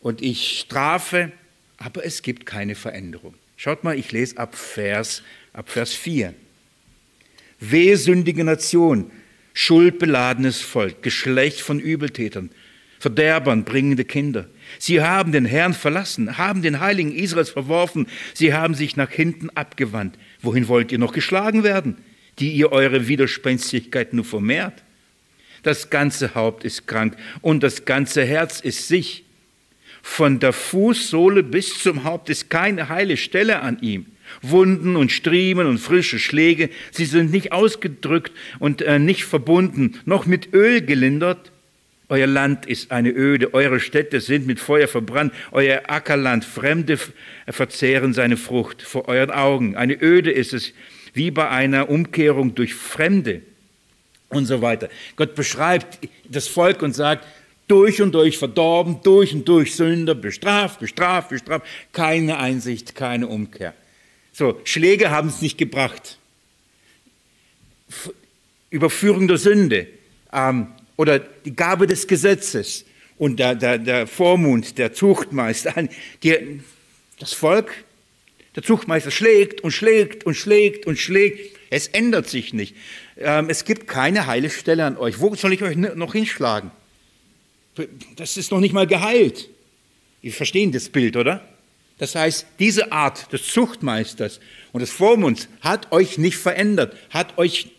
[0.00, 1.32] und ich strafe,
[1.76, 3.34] aber es gibt keine Veränderung.
[3.56, 6.34] Schaut mal, ich lese ab Vers, ab Vers 4.
[7.60, 9.10] Wehsündige Nation,
[9.52, 12.50] schuldbeladenes Volk, Geschlecht von Übeltätern,
[12.98, 14.48] Verderbern, bringende Kinder.
[14.78, 19.50] Sie haben den Herrn verlassen, haben den Heiligen Israels verworfen, sie haben sich nach hinten
[19.50, 20.18] abgewandt.
[20.40, 21.98] Wohin wollt ihr noch geschlagen werden,
[22.38, 24.83] die ihr eure Widerspenstigkeit nur vermehrt?
[25.64, 29.24] Das ganze Haupt ist krank und das ganze Herz ist sich.
[30.02, 34.04] Von der Fußsohle bis zum Haupt ist keine heile Stelle an ihm.
[34.42, 40.26] Wunden und Striemen und frische Schläge, sie sind nicht ausgedrückt und äh, nicht verbunden, noch
[40.26, 41.50] mit Öl gelindert.
[42.10, 46.98] Euer Land ist eine Öde, eure Städte sind mit Feuer verbrannt, euer Ackerland, Fremde
[47.48, 49.76] verzehren seine Frucht vor euren Augen.
[49.76, 50.74] Eine Öde ist es,
[51.14, 53.40] wie bei einer Umkehrung durch Fremde
[54.34, 54.88] und so weiter.
[55.16, 57.26] Gott beschreibt das Volk und sagt,
[57.68, 63.74] durch und durch verdorben, durch und durch Sünder, bestraft, bestraft, bestraft, keine Einsicht, keine Umkehr.
[64.32, 66.18] So, Schläge haben es nicht gebracht.
[68.70, 69.86] Überführung der Sünde
[70.32, 72.84] ähm, oder die Gabe des Gesetzes
[73.16, 75.88] und der, der, der Vormund, der Zuchtmeister,
[76.22, 76.60] die,
[77.18, 77.84] das Volk,
[78.56, 81.56] der Zuchtmeister schlägt und schlägt und schlägt und schlägt.
[81.70, 82.74] Es ändert sich nicht.
[83.16, 85.20] Ähm, es gibt keine heile Stelle an euch.
[85.20, 86.70] Wo soll ich euch noch hinschlagen?
[88.16, 89.48] Das ist noch nicht mal geheilt.
[90.22, 91.46] Wir verstehen das Bild, oder?
[91.98, 94.40] Das heißt, diese Art des Zuchtmeisters
[94.72, 97.70] und des Vormunds hat euch nicht verändert, hat euch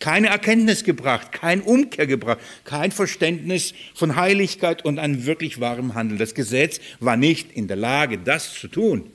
[0.00, 6.18] keine Erkenntnis gebracht, kein Umkehr gebracht, kein Verständnis von Heiligkeit und einem wirklich wahren Handeln.
[6.18, 9.08] Das Gesetz war nicht in der Lage, das zu tun.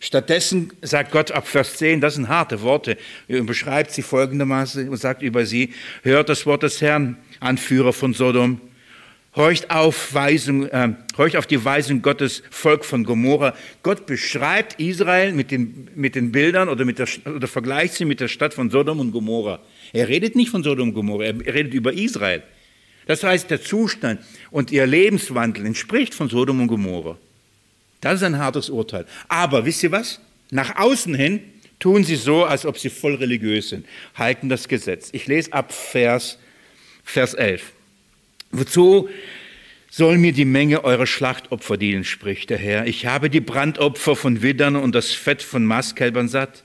[0.00, 4.96] Stattdessen sagt Gott ab Vers 10, das sind harte Worte, er beschreibt sie folgendermaßen und
[4.96, 5.70] sagt über sie,
[6.02, 8.60] hört das Wort des Herrn, Anführer von Sodom,
[9.34, 13.54] horcht auf, Weisung, äh, horcht auf die Weisung Gottes, Volk von Gomorra.
[13.82, 18.20] Gott beschreibt Israel mit den, mit den Bildern oder, mit der, oder vergleicht sie mit
[18.20, 19.60] der Stadt von Sodom und Gomorra.
[19.92, 22.42] Er redet nicht von Sodom und Gomorra, er redet über Israel.
[23.06, 27.16] Das heißt, der Zustand und ihr Lebenswandel entspricht von Sodom und Gomorra.
[28.00, 29.06] Das ist ein hartes Urteil.
[29.28, 30.20] Aber wisst ihr was?
[30.50, 31.40] Nach außen hin
[31.78, 35.10] tun sie so, als ob sie voll religiös sind, halten das Gesetz.
[35.12, 36.38] Ich lese ab Vers,
[37.04, 37.72] Vers 11.
[38.50, 39.08] Wozu
[39.90, 42.86] soll mir die Menge eurer Schlachtopfer dienen, spricht der Herr.
[42.86, 46.64] Ich habe die Brandopfer von Widdern und das Fett von Mastkälbern satt.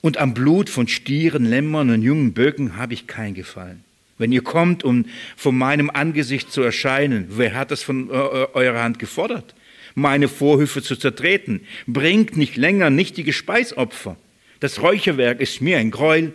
[0.00, 3.84] Und am Blut von Stieren, Lämmern und jungen Böcken habe ich kein Gefallen.
[4.18, 8.98] Wenn ihr kommt, um vor meinem Angesicht zu erscheinen, wer hat das von eurer Hand
[8.98, 9.54] gefordert?
[9.94, 11.60] Meine Vorhöfe zu zertreten.
[11.86, 14.16] Bringt nicht länger nichtige Speisopfer.
[14.60, 16.32] Das Räucherwerk ist mir ein Gräuel.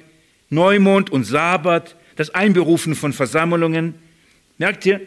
[0.50, 3.96] Neumond und Sabbat, das Einberufen von Versammlungen.
[4.58, 5.02] Merkt ihr?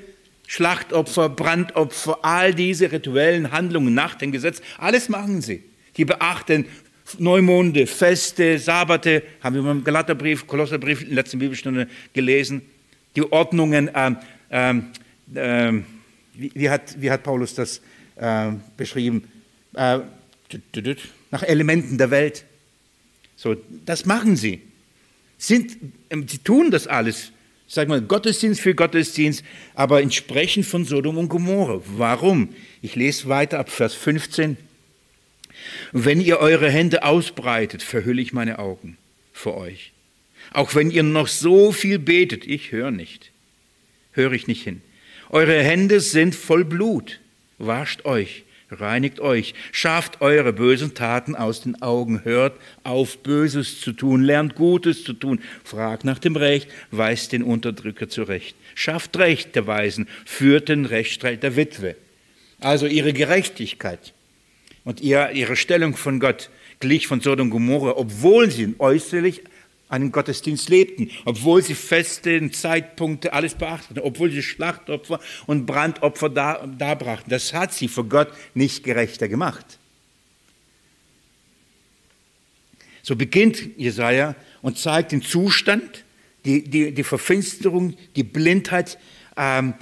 [0.46, 5.62] Schlachtopfer, Brandopfer, all diese rituellen Handlungen nach dem Gesetz, alles machen sie.
[5.96, 6.66] Die beachten
[7.18, 12.62] Neumonde, Feste, Sabbate, haben wir im Galaterbrief, Kolosserbrief in der letzten Bibelstunde gelesen.
[13.16, 14.16] Die Ordnungen, ähm,
[14.50, 14.84] ähm,
[15.34, 15.84] ähm,
[16.34, 17.80] wie, wie, hat, wie hat Paulus das
[18.20, 19.28] äh, beschrieben,
[19.74, 20.00] äh,
[21.30, 22.44] nach Elementen der Welt.
[23.36, 23.56] So,
[23.86, 24.60] das machen sie.
[25.38, 25.76] Sind,
[26.10, 27.32] ähm, sie tun das alles.
[27.66, 31.80] Sag mal, Gottesdienst für Gottesdienst, aber entsprechend von Sodom und Gomorra.
[31.96, 32.50] Warum?
[32.82, 34.56] Ich lese weiter ab Vers 15.
[35.92, 38.98] Wenn ihr eure Hände ausbreitet, verhülle ich meine Augen
[39.32, 39.92] vor euch.
[40.52, 43.30] Auch wenn ihr noch so viel betet, ich höre nicht,
[44.12, 44.82] höre ich nicht hin.
[45.28, 47.20] Eure Hände sind voll Blut
[47.60, 53.92] wascht euch, reinigt euch, schafft eure bösen Taten aus den Augen, hört auf, Böses zu
[53.92, 59.54] tun, lernt Gutes zu tun, fragt nach dem Recht, weist den Unterdrücker zurecht, schafft Recht
[59.54, 61.96] der Weisen, führt den Rechtsstreit der Witwe.
[62.60, 64.12] Also ihre Gerechtigkeit
[64.84, 69.42] und ihre Stellung von Gott glich von Sodom und Gomorra, obwohl sie äußerlich
[69.90, 77.28] einen Gottesdienst lebten, obwohl sie Feste, Zeitpunkte, alles beachteten, obwohl sie Schlachtopfer und Brandopfer darbrachten.
[77.28, 79.78] Da das hat sie vor Gott nicht gerechter gemacht.
[83.02, 86.04] So beginnt Jesaja und zeigt den Zustand,
[86.44, 88.98] die, die, die Verfinsterung, die Blindheit
[89.36, 89.74] ähm,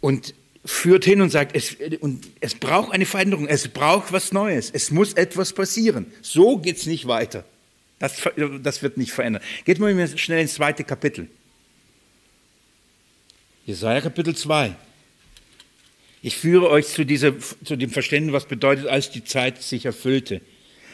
[0.00, 4.70] und führt hin und sagt, es, und es braucht eine Veränderung, es braucht was Neues,
[4.72, 6.06] es muss etwas passieren.
[6.22, 7.44] So geht es nicht weiter.
[7.98, 8.22] Das,
[8.62, 9.42] das wird nicht verändert.
[9.64, 11.28] Geht mal schnell ins zweite Kapitel.
[13.64, 14.74] Jesaja Kapitel 2.
[16.22, 20.40] Ich führe euch zu, dieser, zu dem Verständnis, was bedeutet, als die Zeit sich erfüllte.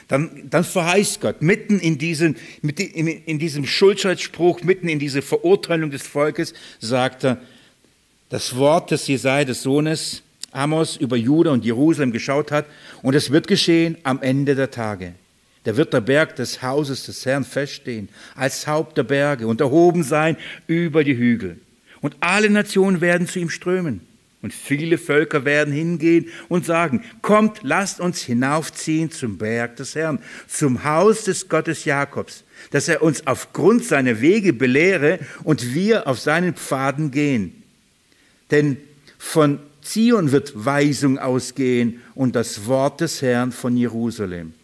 [0.09, 5.91] Dann, dann verheißt Gott, mitten in, diesen, in, in diesem Schuldscheidsspruch, mitten in diese Verurteilung
[5.91, 7.41] des Volkes, sagt er,
[8.29, 12.67] das Wort des Jesaja, des Sohnes Amos, über Juda und Jerusalem geschaut hat,
[13.03, 15.15] und es wird geschehen am Ende der Tage.
[15.65, 20.03] Da wird der Berg des Hauses des Herrn feststehen, als Haupt der Berge und erhoben
[20.03, 21.61] sein über die Hügel.
[22.01, 24.01] Und alle Nationen werden zu ihm strömen.
[24.43, 30.19] Und viele Völker werden hingehen und sagen, kommt, lasst uns hinaufziehen zum Berg des Herrn,
[30.49, 36.19] zum Haus des Gottes Jakobs, dass er uns aufgrund seiner Wege belehre und wir auf
[36.19, 37.63] seinen Pfaden gehen.
[38.51, 38.79] Denn
[39.17, 44.55] von Zion wird Weisung ausgehen und das Wort des Herrn von Jerusalem.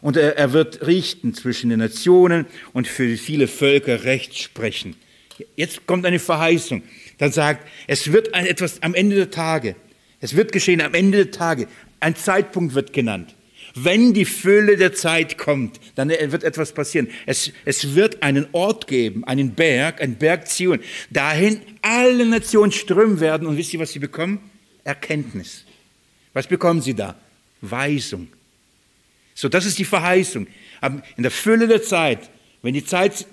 [0.00, 4.96] Und er, er wird richten zwischen den Nationen und für viele Völker Recht sprechen.
[5.56, 6.82] Jetzt kommt eine Verheißung.
[7.18, 9.76] Dann sagt, es wird etwas am Ende der Tage.
[10.20, 11.68] Es wird geschehen am Ende der Tage.
[12.00, 13.34] Ein Zeitpunkt wird genannt.
[13.74, 17.08] Wenn die Fülle der Zeit kommt, dann wird etwas passieren.
[17.26, 20.80] Es, es wird einen Ort geben, einen Berg, ein Berg Zion.
[21.10, 23.46] Dahin alle Nationen strömen werden.
[23.46, 24.40] Und wisst ihr, was sie bekommen?
[24.84, 25.64] Erkenntnis.
[26.32, 27.16] Was bekommen sie da?
[27.60, 28.28] Weisung.
[29.38, 30.48] So, das ist die Verheißung.
[30.80, 32.28] Aber in der Fülle der Zeit,
[32.60, 33.24] wenn die Zeit,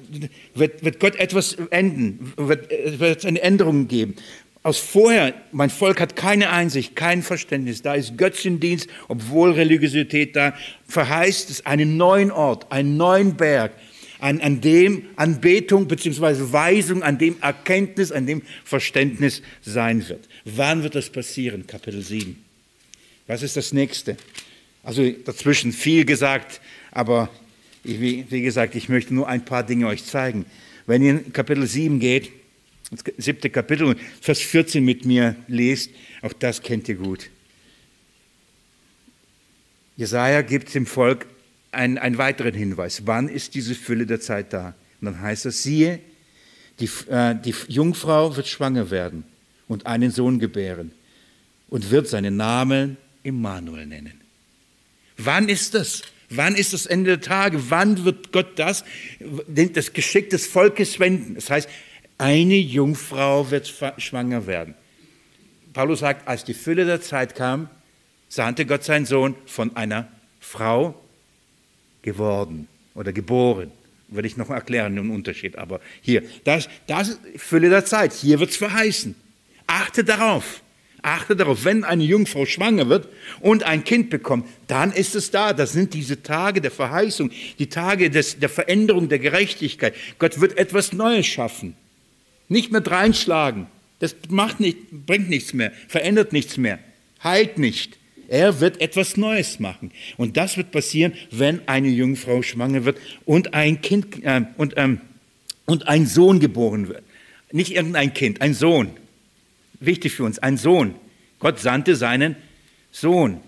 [0.53, 4.13] wird, wird Gott etwas enden, wird, wird es eine Änderung geben.
[4.61, 10.53] Aus vorher, mein Volk hat keine Einsicht, kein Verständnis, da ist Götzendienst, obwohl Religiosität da,
[10.87, 13.71] verheißt es einen neuen Ort, einen neuen Berg,
[14.19, 16.51] an, an dem Anbetung bzw.
[16.53, 20.29] Weisung, an dem Erkenntnis, an dem Verständnis sein wird.
[20.45, 21.65] Wann wird das passieren?
[21.65, 22.45] Kapitel 7.
[23.25, 24.17] Was ist das nächste?
[24.85, 26.61] Also dazwischen viel gesagt,
[26.91, 27.29] aber
[27.83, 30.45] wie, wie gesagt, ich möchte nur ein paar Dinge euch zeigen.
[30.85, 32.31] Wenn ihr in Kapitel 7 geht,
[32.91, 35.89] das siebte Kapitel, Vers 14 mit mir lest,
[36.21, 37.31] auch das kennt ihr gut.
[39.97, 41.25] Jesaja gibt dem Volk
[41.71, 43.07] einen, einen weiteren Hinweis.
[43.07, 44.75] Wann ist diese Fülle der Zeit da?
[45.01, 45.99] Und dann heißt es, siehe,
[46.79, 49.23] die, äh, die Jungfrau wird schwanger werden
[49.67, 50.91] und einen Sohn gebären
[51.69, 54.24] und wird seinen Namen Immanuel nennen.
[55.17, 56.03] Wann ist das?
[56.29, 57.69] Wann ist das Ende der Tage?
[57.69, 58.83] Wann wird Gott das,
[59.47, 61.35] das Geschick des Volkes wenden?
[61.35, 61.69] Das heißt,
[62.17, 64.73] eine Jungfrau wird schwanger werden.
[65.73, 67.69] Paulus sagt, als die Fülle der Zeit kam,
[68.29, 70.07] sandte Gott seinen Sohn von einer
[70.39, 70.95] Frau
[72.01, 73.71] geworden oder geboren.
[74.07, 75.57] Würde ich noch erklären, den Unterschied.
[75.57, 78.13] Aber hier, das, das Fülle der Zeit.
[78.13, 79.15] Hier wird es verheißen.
[79.67, 80.61] Achte darauf.
[81.05, 83.07] Achte darauf, wenn eine Jungfrau schwanger wird
[83.39, 85.53] und ein Kind bekommt, dann ist es da.
[85.53, 89.93] Das sind diese Tage der Verheißung, die Tage des, der Veränderung, der Gerechtigkeit.
[90.17, 91.75] Gott wird etwas Neues schaffen.
[92.49, 93.67] Nicht mehr dreinschlagen.
[93.99, 96.79] Das macht nicht, bringt nichts mehr, verändert nichts mehr,
[97.23, 97.97] heilt nicht.
[98.27, 99.91] Er wird etwas Neues machen.
[100.17, 105.01] Und das wird passieren, wenn eine Jungfrau schwanger wird und ein Kind äh, und, ähm,
[105.65, 107.03] und ein Sohn geboren wird.
[107.51, 108.89] Nicht irgendein Kind, ein Sohn
[109.79, 110.95] wichtig für uns, ein Sohn.
[111.39, 112.35] Gott sandte seinen
[112.91, 113.41] Sohn.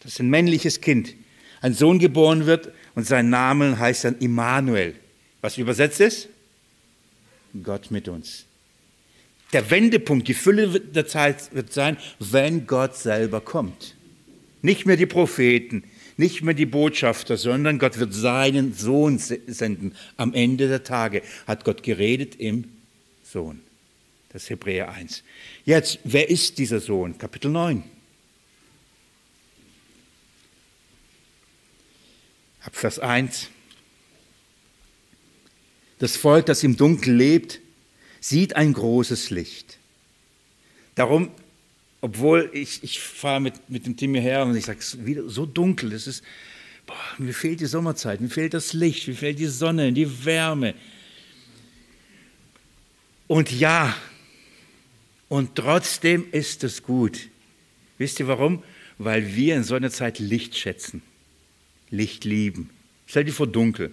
[0.00, 1.14] Das ist ein männliches Kind.
[1.60, 4.94] Ein Sohn geboren wird und sein Name heißt dann Immanuel.
[5.40, 6.28] Was übersetzt ist?
[7.62, 8.46] Gott mit uns.
[9.52, 13.96] Der Wendepunkt, die Fülle der Zeit wird sein, wenn Gott selber kommt.
[14.62, 15.84] Nicht mehr die Propheten,
[16.16, 19.94] nicht mehr die Botschafter, sondern Gott wird seinen Sohn senden.
[20.16, 22.64] Am Ende der Tage hat Gott geredet im
[23.24, 23.62] Sohn.
[24.32, 25.24] Das Hebräer 1.
[25.64, 27.18] Jetzt, wer ist dieser Sohn?
[27.18, 27.82] Kapitel 9.
[32.62, 33.48] Ab Vers 1.
[35.98, 37.60] Das Volk, das im Dunkeln lebt,
[38.20, 39.78] sieht ein großes Licht.
[40.94, 41.32] Darum,
[42.00, 45.28] obwohl ich, ich fahre mit, mit dem Team hierher und ich sage, es ist wieder
[45.28, 46.22] so dunkel, es ist,
[46.86, 50.74] boah, mir fehlt die Sommerzeit, mir fehlt das Licht, mir fehlt die Sonne, die Wärme.
[53.26, 53.94] Und ja,
[55.30, 57.28] und trotzdem ist es gut.
[57.98, 58.64] Wisst ihr warum?
[58.98, 61.02] Weil wir in so einer Zeit Licht schätzen,
[61.88, 62.68] Licht lieben.
[63.06, 63.92] Stell dir vor dunkel.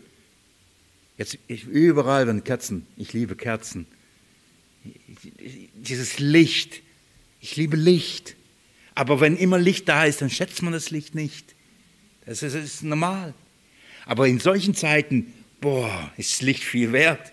[1.17, 2.87] Jetzt ich, überall werden Kerzen.
[2.97, 3.85] Ich liebe Kerzen.
[5.75, 6.81] Dieses Licht.
[7.39, 8.35] Ich liebe Licht.
[8.95, 11.53] Aber wenn immer Licht da ist, dann schätzt man das Licht nicht.
[12.25, 13.35] Das ist, das ist normal.
[14.05, 17.31] Aber in solchen Zeiten, boah, ist Licht viel wert.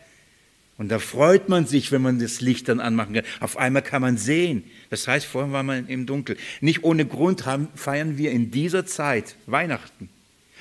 [0.76, 3.24] Und da freut man sich, wenn man das Licht dann anmachen kann.
[3.40, 4.64] Auf einmal kann man sehen.
[4.90, 6.38] Das heißt, vorher war man im Dunkeln.
[6.60, 10.08] Nicht ohne Grund haben, feiern wir in dieser Zeit Weihnachten.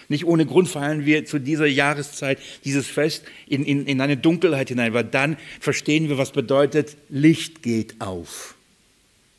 [0.10, 4.70] Nicht ohne Grund feiern wir zu dieser Jahreszeit dieses Fest in, in, in eine Dunkelheit
[4.70, 8.56] hinein, weil dann verstehen wir, was bedeutet, Licht geht auf.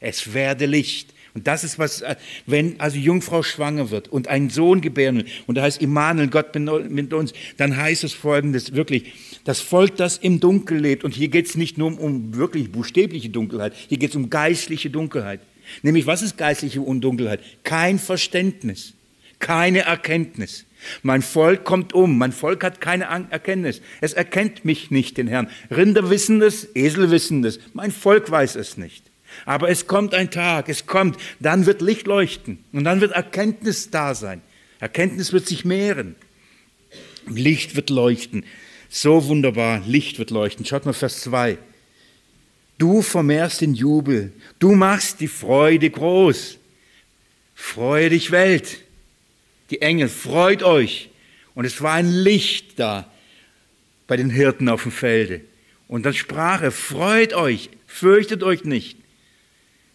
[0.00, 1.14] Es werde Licht.
[1.34, 2.16] Und das ist was, äh,
[2.46, 7.12] wenn also Jungfrau schwanger wird und einen Sohn gebären und da heißt Immanuel, Gott mit
[7.12, 9.12] uns, dann heißt es folgendes, wirklich,
[9.44, 13.28] das Volk, das im Dunkel lebt, und hier geht es nicht nur um, wirklich buchstäbliche
[13.28, 15.40] Dunkelheit, hier geht es um geistliche Dunkelheit.
[15.82, 17.40] Nämlich, was ist geistliche Undunkelheit?
[17.62, 18.94] Kein Verständnis,
[19.38, 20.66] keine Erkenntnis.
[21.02, 23.80] Mein Volk kommt um, mein Volk hat keine Erkenntnis.
[24.00, 25.48] Es erkennt mich nicht, den Herrn.
[25.70, 29.04] Rinder wissen es, Esel wissen es, mein Volk weiß es nicht.
[29.46, 33.90] Aber es kommt ein Tag, es kommt, dann wird Licht leuchten und dann wird Erkenntnis
[33.90, 34.42] da sein.
[34.78, 36.14] Erkenntnis wird sich mehren.
[37.26, 38.44] Licht wird leuchten.
[38.96, 40.64] So wunderbar, Licht wird leuchten.
[40.64, 41.58] Schaut mal Vers 2.
[42.78, 46.58] Du vermehrst den Jubel, du machst die Freude groß.
[47.56, 48.84] Freue dich Welt.
[49.70, 51.10] Die Engel, freut euch.
[51.56, 53.10] Und es war ein Licht da
[54.06, 55.40] bei den Hirten auf dem Felde.
[55.88, 58.96] Und dann sprach er, freut euch, fürchtet euch nicht.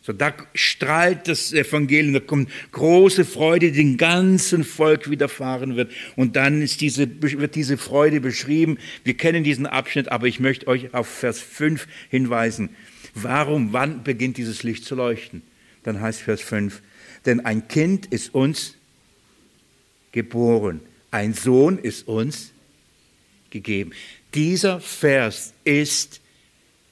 [0.01, 5.91] So, da strahlt das Evangelium, da kommt große Freude, die dem ganzen Volk widerfahren wird.
[6.15, 8.77] Und dann ist diese, wird diese Freude beschrieben.
[9.03, 12.69] Wir kennen diesen Abschnitt, aber ich möchte euch auf Vers 5 hinweisen.
[13.13, 15.41] Warum, wann beginnt dieses Licht zu leuchten?
[15.83, 16.81] Dann heißt Vers 5,
[17.25, 18.75] denn ein Kind ist uns
[20.11, 20.79] geboren,
[21.11, 22.51] ein Sohn ist uns
[23.49, 23.91] gegeben.
[24.33, 26.21] Dieser Vers ist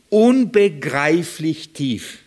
[0.10, 2.20] unbegreiflich tief.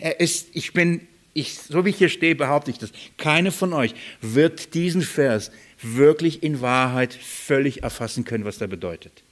[0.00, 2.90] Er ist, ich bin, ich, so wie ich hier stehe, behaupte ich das.
[3.18, 5.50] Keine von euch wird diesen Vers
[5.82, 9.22] wirklich in Wahrheit völlig erfassen können, was der bedeutet.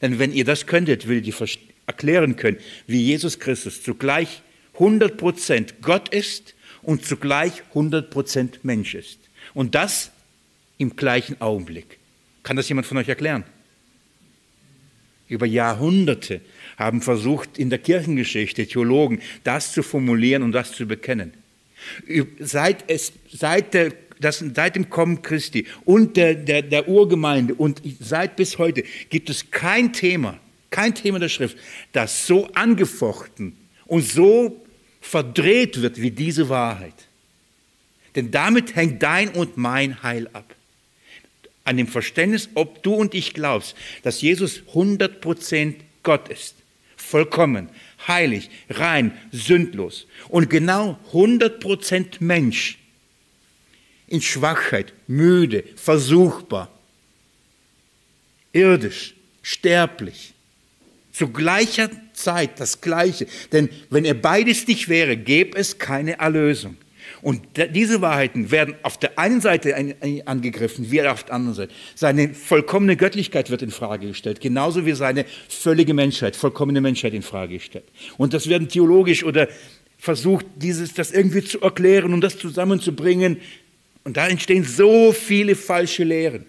[0.00, 1.34] Denn wenn ihr das könntet, würdet ihr
[1.86, 4.42] erklären können, wie Jesus Christus zugleich
[4.78, 9.18] 100% Gott ist und zugleich 100% Mensch ist.
[9.54, 10.10] Und das
[10.78, 11.98] im gleichen Augenblick.
[12.42, 13.44] Kann das jemand von euch erklären?
[15.28, 16.40] Über Jahrhunderte
[16.76, 21.32] haben versucht, in der Kirchengeschichte Theologen das zu formulieren und das zu bekennen.
[22.38, 23.92] Seit, es, seit der
[24.22, 29.28] dass seit dem Kommen Christi und der, der, der Urgemeinde und seit bis heute gibt
[29.30, 30.38] es kein Thema,
[30.70, 31.56] kein Thema der Schrift,
[31.92, 33.56] das so angefochten
[33.86, 34.64] und so
[35.00, 36.94] verdreht wird wie diese Wahrheit.
[38.14, 40.54] Denn damit hängt dein und mein Heil ab.
[41.64, 46.56] An dem Verständnis, ob du und ich glaubst, dass Jesus 100% Gott ist,
[47.12, 47.68] vollkommen,
[48.08, 52.78] heilig, rein, sündlos und genau 100% Mensch,
[54.06, 56.70] in Schwachheit, müde, versuchbar,
[58.54, 60.32] irdisch, sterblich.
[61.12, 63.26] Zu gleicher Zeit das Gleiche.
[63.52, 66.78] Denn wenn er beides nicht wäre, gäbe es keine Erlösung.
[67.22, 67.40] Und
[67.72, 69.76] diese Wahrheiten werden auf der einen Seite
[70.26, 71.72] angegriffen, wie auf der anderen Seite.
[71.94, 77.22] Seine vollkommene Göttlichkeit wird in Frage gestellt, genauso wie seine völlige Menschheit, vollkommene Menschheit in
[77.22, 77.84] Frage gestellt.
[78.18, 79.48] Und das werden theologisch oder
[79.98, 83.36] versucht, dieses, das irgendwie zu erklären und das zusammenzubringen.
[84.02, 86.44] Und da entstehen so viele falsche Lehren.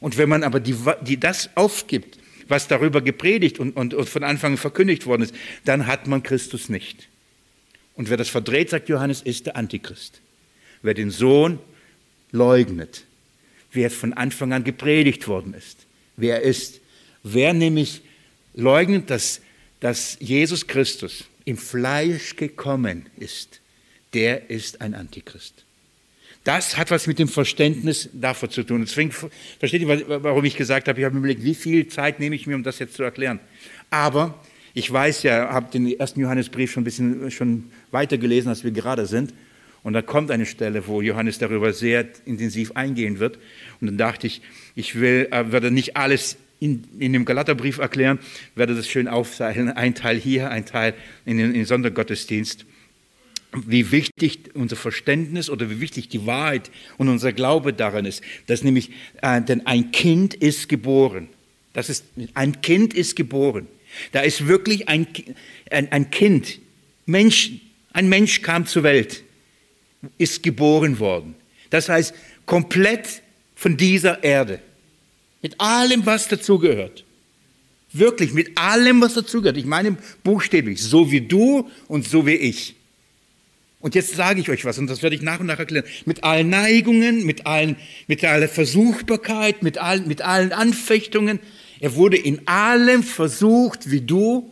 [0.00, 2.18] Und wenn man aber die, die das aufgibt,
[2.48, 5.34] was darüber gepredigt und, und, und von Anfang an verkündigt worden ist,
[5.66, 7.08] dann hat man Christus nicht.
[7.96, 10.20] Und wer das verdreht, sagt Johannes, ist der Antichrist.
[10.82, 11.58] Wer den Sohn
[12.30, 13.04] leugnet,
[13.72, 15.86] wer von Anfang an gepredigt worden ist,
[16.16, 16.80] wer ist,
[17.22, 18.02] wer nämlich
[18.54, 19.40] leugnet, dass,
[19.80, 23.60] dass Jesus Christus im Fleisch gekommen ist,
[24.12, 25.64] der ist ein Antichrist.
[26.44, 28.82] Das hat was mit dem Verständnis davon zu tun.
[28.82, 32.36] Deswegen versteht ihr, warum ich gesagt habe, ich habe mir überlegt, wie viel Zeit nehme
[32.36, 33.40] ich mir, um das jetzt zu erklären.
[33.90, 34.40] Aber
[34.76, 38.72] ich weiß ja, habe den ersten Johannesbrief schon ein bisschen schon weiter gelesen, als wir
[38.72, 39.32] gerade sind.
[39.82, 43.38] Und da kommt eine Stelle, wo Johannes darüber sehr intensiv eingehen wird.
[43.80, 44.42] Und dann dachte ich,
[44.74, 48.18] ich will, äh, werde nicht alles in, in dem Galaterbrief erklären,
[48.54, 49.70] werde das schön aufteilen.
[49.70, 50.92] Ein Teil hier, ein Teil
[51.24, 52.66] in den, in den Sondergottesdienst.
[53.54, 58.22] Wie wichtig unser Verständnis oder wie wichtig die Wahrheit und unser Glaube daran ist.
[58.46, 58.90] Dass nämlich,
[59.22, 61.28] äh, denn ein Kind ist geboren.
[61.72, 62.04] Das ist,
[62.34, 63.68] ein Kind ist geboren.
[64.12, 65.06] Da ist wirklich ein,
[65.70, 66.58] ein, ein Kind,
[67.06, 67.52] Mensch,
[67.92, 69.22] ein Mensch kam zur Welt,
[70.18, 71.34] ist geboren worden.
[71.70, 73.22] Das heißt, komplett
[73.54, 74.60] von dieser Erde.
[75.42, 77.04] Mit allem, was dazugehört.
[77.92, 79.56] Wirklich, mit allem, was dazugehört.
[79.56, 82.74] Ich meine buchstäblich, so wie du und so wie ich.
[83.80, 85.86] Und jetzt sage ich euch was, und das werde ich nach und nach erklären.
[86.06, 87.76] Mit allen Neigungen, mit, allen,
[88.06, 91.38] mit aller Versuchbarkeit, mit allen, mit allen Anfechtungen,
[91.80, 94.50] er wurde in allem versucht wie du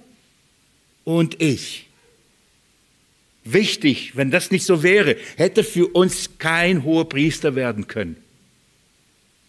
[1.04, 1.86] und ich.
[3.44, 8.16] Wichtig, wenn das nicht so wäre, hätte für uns kein hoher Priester werden können.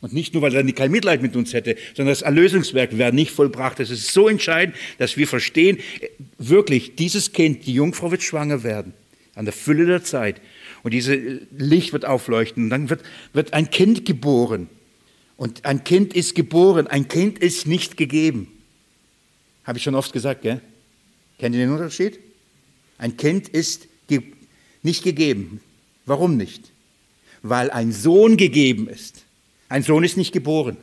[0.02, 3.32] Und nicht nur, weil er kein Mitleid mit uns hätte, sondern das Erlösungswerk wäre nicht
[3.32, 3.80] vollbracht.
[3.80, 5.80] Es ist so entscheidend, dass wir verstehen,
[6.38, 8.94] wirklich, dieses Kind, die Jungfrau wird schwanger werden,
[9.34, 10.42] an der Fülle der Zeit.
[10.84, 12.66] Und dieses Licht wird aufleuchten.
[12.66, 13.02] Und dann wird,
[13.34, 14.70] wird ein Kind geboren.
[15.38, 18.48] Und ein Kind ist geboren, ein Kind ist nicht gegeben.
[19.66, 20.62] Habe ich schon oft gesagt, gell?
[21.40, 22.20] Kennt ihr den Unterschied?
[22.98, 24.22] Ein Kind ist ge
[24.84, 25.60] nicht gegeben.
[26.06, 26.72] Warum nicht?
[27.42, 29.24] Weil ein Sohn gegeben ist.
[29.68, 30.78] Ein Sohn ist nicht geboren.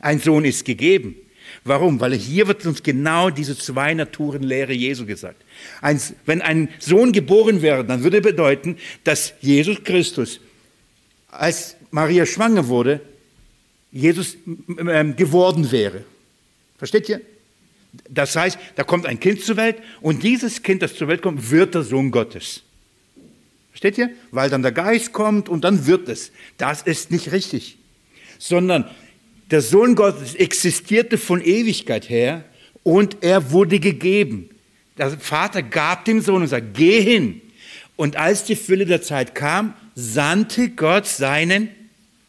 [0.00, 1.14] Ein Sohn ist gegeben.
[1.62, 2.00] Warum?
[2.00, 5.42] Weil hier wird uns genau diese zwei Naturen Lehre Jesu gesagt.
[5.80, 10.40] Ein, wenn ein Sohn geboren wäre, dann würde bedeuten, dass Jesus Christus,
[11.28, 13.00] als Maria schwanger wurde,
[13.94, 16.04] Jesus ähm, geworden wäre.
[16.76, 17.20] Versteht ihr?
[18.10, 21.50] Das heißt, da kommt ein Kind zur Welt und dieses Kind, das zur Welt kommt,
[21.50, 22.62] wird der Sohn Gottes.
[23.70, 24.10] Versteht ihr?
[24.32, 26.32] Weil dann der Geist kommt und dann wird es.
[26.58, 27.78] Das ist nicht richtig.
[28.38, 28.90] Sondern
[29.52, 32.44] der Sohn Gottes existierte von Ewigkeit her
[32.82, 34.50] und er wurde gegeben.
[34.98, 37.40] Der Vater gab dem Sohn und sagte, geh hin.
[37.94, 41.68] Und als die Fülle der Zeit kam, sandte Gott seinen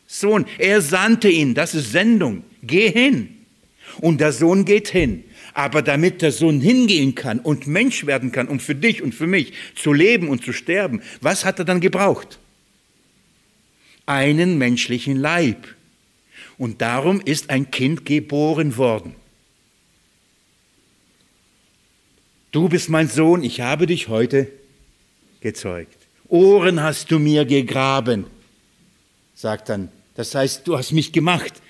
[0.08, 0.45] Sohn.
[0.58, 2.43] Er sandte ihn, das ist Sendung.
[2.62, 3.30] Geh hin.
[3.99, 5.24] Und der Sohn geht hin.
[5.53, 9.28] Aber damit der Sohn hingehen kann und Mensch werden kann, um für dich und für
[9.28, 12.39] mich zu leben und zu sterben, was hat er dann gebraucht?
[14.06, 15.68] Einen menschlichen Leib.
[16.58, 19.16] Und darum ist ein Kind geboren worden.
[22.51, 24.49] Du bist mein Sohn, ich habe dich heute
[25.41, 25.97] gezeugt.
[26.28, 28.26] Ohren hast du mir gegraben,
[29.34, 31.61] sagt dann das heißt, du hast mich gemacht.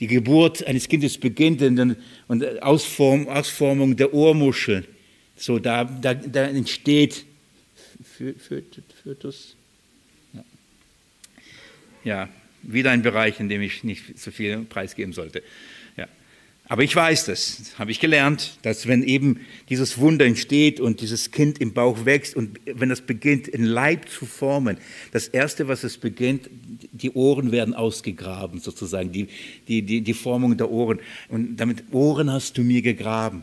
[0.00, 4.86] Die Geburt eines Kindes beginnt und Ausform, Ausformung der Ohrmuschel.
[5.36, 7.26] So, da, da, da entsteht
[9.02, 9.56] Fötus.
[10.32, 10.44] Ja.
[12.04, 12.28] ja,
[12.62, 15.42] wieder ein Bereich, in dem ich nicht so viel preisgeben sollte.
[16.70, 19.40] Aber ich weiß das, habe ich gelernt, dass wenn eben
[19.70, 24.08] dieses Wunder entsteht und dieses Kind im Bauch wächst und wenn das beginnt, einen Leib
[24.08, 24.78] zu formen,
[25.10, 26.48] das Erste, was es beginnt,
[26.92, 29.26] die Ohren werden ausgegraben, sozusagen, die,
[29.66, 31.00] die, die, die Formung der Ohren.
[31.28, 33.42] Und damit Ohren hast du mir gegraben.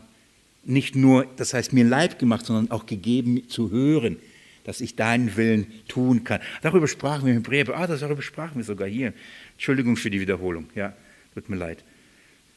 [0.64, 4.16] Nicht nur, das heißt, mir Leib gemacht, sondern auch gegeben zu hören,
[4.64, 6.40] dass ich deinen Willen tun kann.
[6.62, 7.68] Darüber sprachen wir im Hebräer.
[7.76, 9.12] Ah, darüber sprachen wir sogar hier.
[9.52, 10.70] Entschuldigung für die Wiederholung.
[10.74, 10.94] Ja,
[11.34, 11.84] tut mir leid.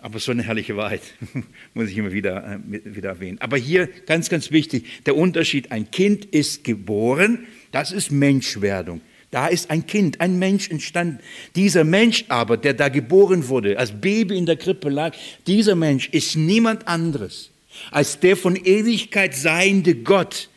[0.02, 1.02] Aber so eine herrliche Wahrheit,
[1.74, 3.40] muss ich immer wieder, äh, wieder erwähnen.
[3.40, 9.02] Aber hier ganz, ganz wichtig, der Unterschied, ein Kind ist geboren, das ist Menschwerdung.
[9.30, 11.20] Da ist ein Kind, ein Mensch entstanden.
[11.56, 15.16] Dieser Mensch aber, der da geboren wurde, als Baby in der Krippe lag,
[15.48, 17.52] dieser Mensch ist niemand anderes
[17.90, 20.50] als der von Ewigkeit seiende Gott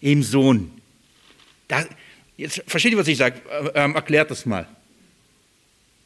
[0.00, 0.70] im Sohn.
[1.68, 1.84] Da,
[2.36, 3.40] jetzt versteht ihr, was ich sage?
[3.74, 4.66] Ähm, erklärt das mal.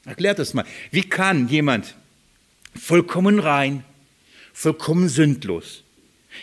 [0.04, 0.64] Erklärt das mal.
[0.90, 1.94] Wie kann jemand
[2.74, 3.84] vollkommen rein,
[4.52, 5.84] vollkommen sündlos,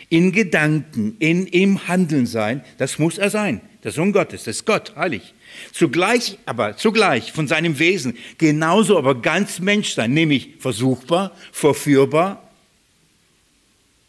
[0.08, 3.60] in Gedanken, in, im Handeln sein, das muss er sein.
[3.84, 5.34] Der Sohn Gottes, das ist Gott, heilig.
[5.72, 12.48] Zugleich, aber zugleich von seinem Wesen genauso aber ganz Mensch sein, nämlich versuchbar, verführbar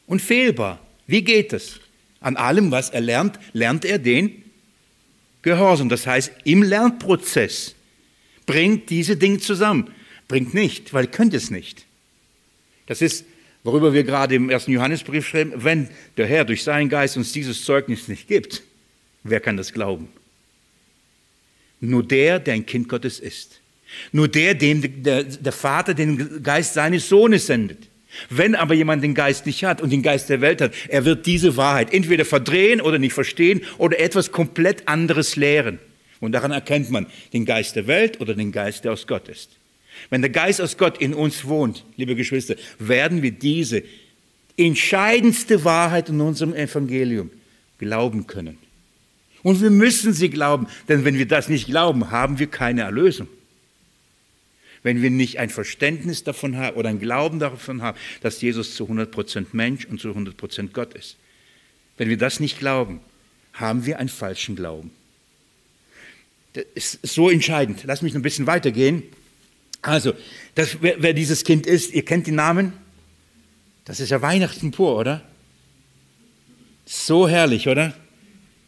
[0.06, 0.80] und fehlbar.
[1.08, 1.80] Wie geht es?
[2.20, 4.44] An allem, was er lernt, lernt er den
[5.42, 5.90] Gehorsam.
[5.90, 7.76] Das heißt, im Lernprozess
[8.46, 9.92] bringt diese Dinge zusammen.
[10.28, 11.86] Bringt nicht, weil er könnte es nicht.
[12.94, 13.26] Das ist,
[13.64, 17.66] worüber wir gerade im ersten Johannesbrief schreiben, wenn der Herr durch seinen Geist uns dieses
[17.66, 18.62] Zeugnis nicht gibt,
[19.24, 20.10] wer kann das glauben?
[21.80, 23.62] Nur der, der ein Kind Gottes ist.
[24.12, 27.80] Nur der, dem der, der Vater den Geist seines Sohnes sendet.
[28.30, 31.26] Wenn aber jemand den Geist nicht hat und den Geist der Welt hat, er wird
[31.26, 35.80] diese Wahrheit entweder verdrehen oder nicht verstehen oder etwas komplett anderes lehren.
[36.20, 39.58] Und daran erkennt man den Geist der Welt oder den Geist, der aus Gott ist.
[40.10, 43.84] Wenn der Geist aus Gott in uns wohnt, liebe Geschwister, werden wir diese
[44.58, 47.32] entscheidendste Wahrheit in unserem Evangelium
[47.80, 48.58] glauben können.
[49.42, 53.28] Und wir müssen sie glauben, denn wenn wir das nicht glauben, haben wir keine Erlösung.
[54.84, 58.86] Wenn wir nicht ein Verständnis davon haben oder ein Glauben davon haben, dass Jesus zu
[58.86, 61.18] 100% Mensch und zu 100% Gott ist.
[61.98, 63.00] Wenn wir das nicht glauben,
[63.54, 64.92] haben wir einen falschen Glauben.
[66.54, 67.84] Das ist so entscheidend.
[67.86, 69.04] Lass mich noch ein bisschen weitergehen.
[69.84, 70.14] Also,
[70.56, 72.74] das, wer, wer, dieses Kind ist, ihr kennt den Namen?
[73.86, 75.22] Das ist ja Weihnachten pur, oder?
[76.86, 77.94] So herrlich, oder?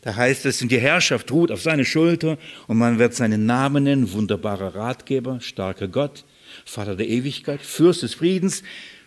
[0.02, 2.38] Da heißt es, und die Herrschaft ruht auf seine Schulter
[2.68, 6.26] und man wird seinen Namen nennen, wunderbarer Ratgeber, starker Gott,
[6.66, 8.62] Vater der Ewigkeit, Fürst des Friedens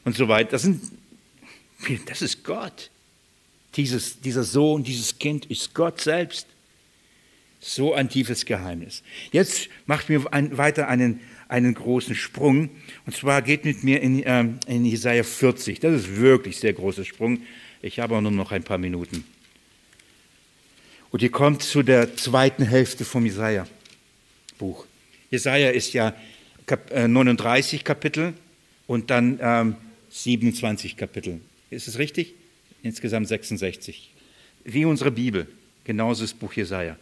[0.05, 0.53] und so weiter.
[0.53, 0.83] Das, sind,
[2.07, 2.91] das ist Gott.
[3.77, 6.47] Dieses, dieser Sohn, dieses Kind ist Gott selbst.
[7.61, 9.03] So ein tiefes Geheimnis.
[9.31, 12.69] Jetzt macht mir ein, weiter einen, einen großen Sprung.
[13.07, 15.81] Und zwar geht mit mir in, äh, in Jesaja 40.
[15.81, 17.41] Das ist wirklich sehr großer Sprung.
[17.83, 19.25] Ich habe auch nur noch ein paar Minuten.
[21.11, 24.85] Und ihr kommt zu der zweiten Hälfte vom Jesaja-Buch.
[25.31, 26.15] Jesaja ist ja
[26.67, 28.35] Kap 39 äh, Kapitel
[28.87, 29.77] und dann ähm,
[30.11, 31.41] 27 Kapitel.
[31.71, 32.35] Ist es richtig?
[32.83, 34.13] Insgesamt 66.
[34.65, 35.47] Wie unsere Bibel,
[35.85, 36.97] genauso das Buch Jesaja.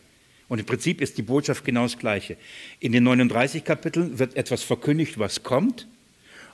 [0.49, 2.37] Und im Prinzip ist die Botschaft genau das Gleiche.
[2.79, 5.89] In den 39 Kapiteln wird etwas verkündigt, was kommt.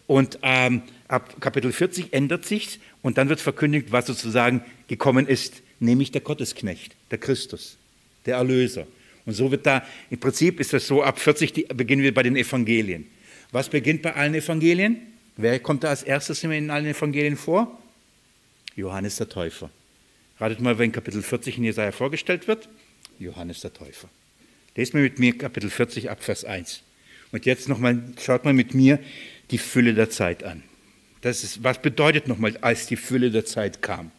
[0.06, 5.62] Und ähm, ab Kapitel 40 ändert sich und dann wird verkündigt, was sozusagen gekommen ist,
[5.78, 7.76] nämlich der Gottesknecht, der Christus,
[8.26, 8.86] der Erlöser.
[9.24, 12.22] Und so wird da, im Prinzip ist das so, ab 40 die, beginnen wir bei
[12.22, 13.06] den Evangelien.
[13.52, 14.98] Was beginnt bei allen Evangelien?
[15.36, 17.78] Wer kommt da als erstes in allen Evangelien vor?
[18.74, 19.70] Johannes der Täufer.
[20.38, 22.68] Ratet mal, wenn Kapitel 40 in Jesaja vorgestellt wird.
[23.22, 24.08] Johannes der Täufer.
[24.74, 26.82] Lest mal mit mir Kapitel 40 ab Vers 1.
[27.30, 28.98] Und jetzt nochmal, schaut mal mit mir
[29.50, 30.62] die Fülle der Zeit an.
[31.22, 34.10] Das ist, was bedeutet nochmal, als die Fülle der Zeit kam?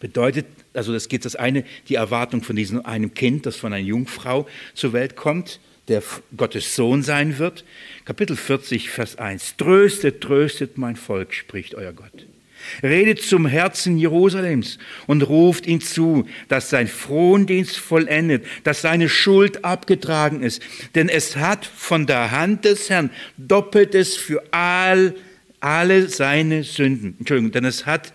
[0.00, 3.84] Bedeutet, also das geht das eine, die Erwartung von diesem einem Kind, das von einer
[3.84, 6.02] Jungfrau zur Welt kommt, der
[6.36, 7.64] Gottes Sohn sein wird.
[8.04, 9.56] Kapitel 40, Vers 1.
[9.56, 12.26] Tröstet, tröstet mein Volk, spricht euer Gott.
[12.82, 19.64] Redet zum Herzen Jerusalems und ruft ihn zu, dass sein Frondienst vollendet, dass seine Schuld
[19.64, 20.62] abgetragen ist.
[20.94, 25.14] Denn es hat von der Hand des Herrn Doppeltes für all,
[25.60, 27.16] alle seine Sünden.
[27.18, 28.12] Entschuldigung, denn es hat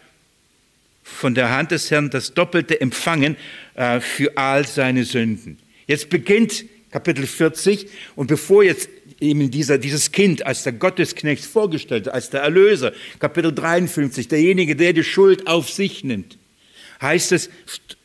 [1.04, 3.36] von der Hand des Herrn das Doppelte empfangen
[3.76, 5.60] äh, für all seine Sünden.
[5.88, 8.89] Jetzt beginnt Kapitel 40 und bevor jetzt
[9.24, 12.93] eben dieser, dieses Kind als der Gottesknecht vorgestellt, als der Erlöser.
[13.19, 16.38] Kapitel 53, derjenige, der die Schuld auf sich nimmt.
[17.01, 17.49] Heißt es,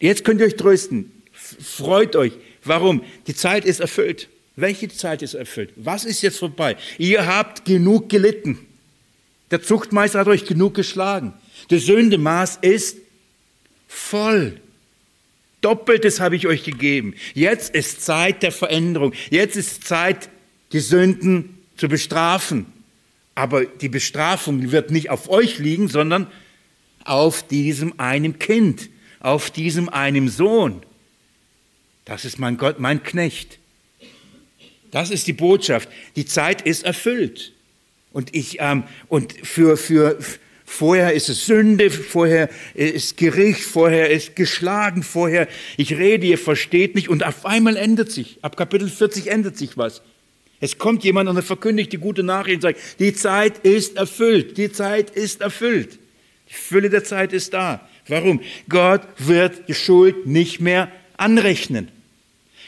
[0.01, 2.33] jetzt könnt ihr euch trösten, freut euch.
[2.65, 3.03] Warum?
[3.27, 4.29] Die Zeit ist erfüllt.
[4.57, 5.71] Welche Zeit ist erfüllt?
[5.77, 6.77] Was ist jetzt vorbei?
[6.99, 8.59] Ihr habt genug gelitten.
[9.51, 11.33] Der Zuchtmeister hat euch genug geschlagen.
[11.69, 12.99] Das Sündemaß ist
[13.87, 14.61] voll.
[15.61, 17.15] Doppeltes habe ich euch gegeben.
[17.35, 19.13] Jetzt ist Zeit der Veränderung.
[19.31, 20.29] Jetzt ist Zeit,
[20.73, 22.67] die Sünden zu bestrafen.
[23.35, 26.27] Aber die Bestrafung wird nicht auf euch liegen, sondern
[27.05, 28.91] auf diesem einem Kind,
[29.21, 30.83] auf diesem einem Sohn.
[32.05, 33.59] Das ist mein Gott, mein Knecht.
[34.91, 35.89] Das ist die Botschaft.
[36.17, 37.53] Die Zeit ist erfüllt.
[38.13, 40.19] Und ich ähm, und für für
[40.65, 46.95] vorher ist es Sünde, vorher ist Gericht, vorher ist geschlagen, vorher ich rede, ihr versteht
[46.95, 48.39] nicht und auf einmal ändert sich.
[48.43, 50.03] Ab Kapitel 40 ändert sich was.
[50.61, 54.59] Es kommt jemand und er verkündigt die gute Nachricht und sagt, die Zeit ist erfüllt,
[54.59, 55.99] die Zeit ist erfüllt.
[56.49, 57.87] Die Fülle der Zeit ist da.
[58.09, 58.41] Warum?
[58.69, 61.89] Gott wird die Schuld nicht mehr anrechnen.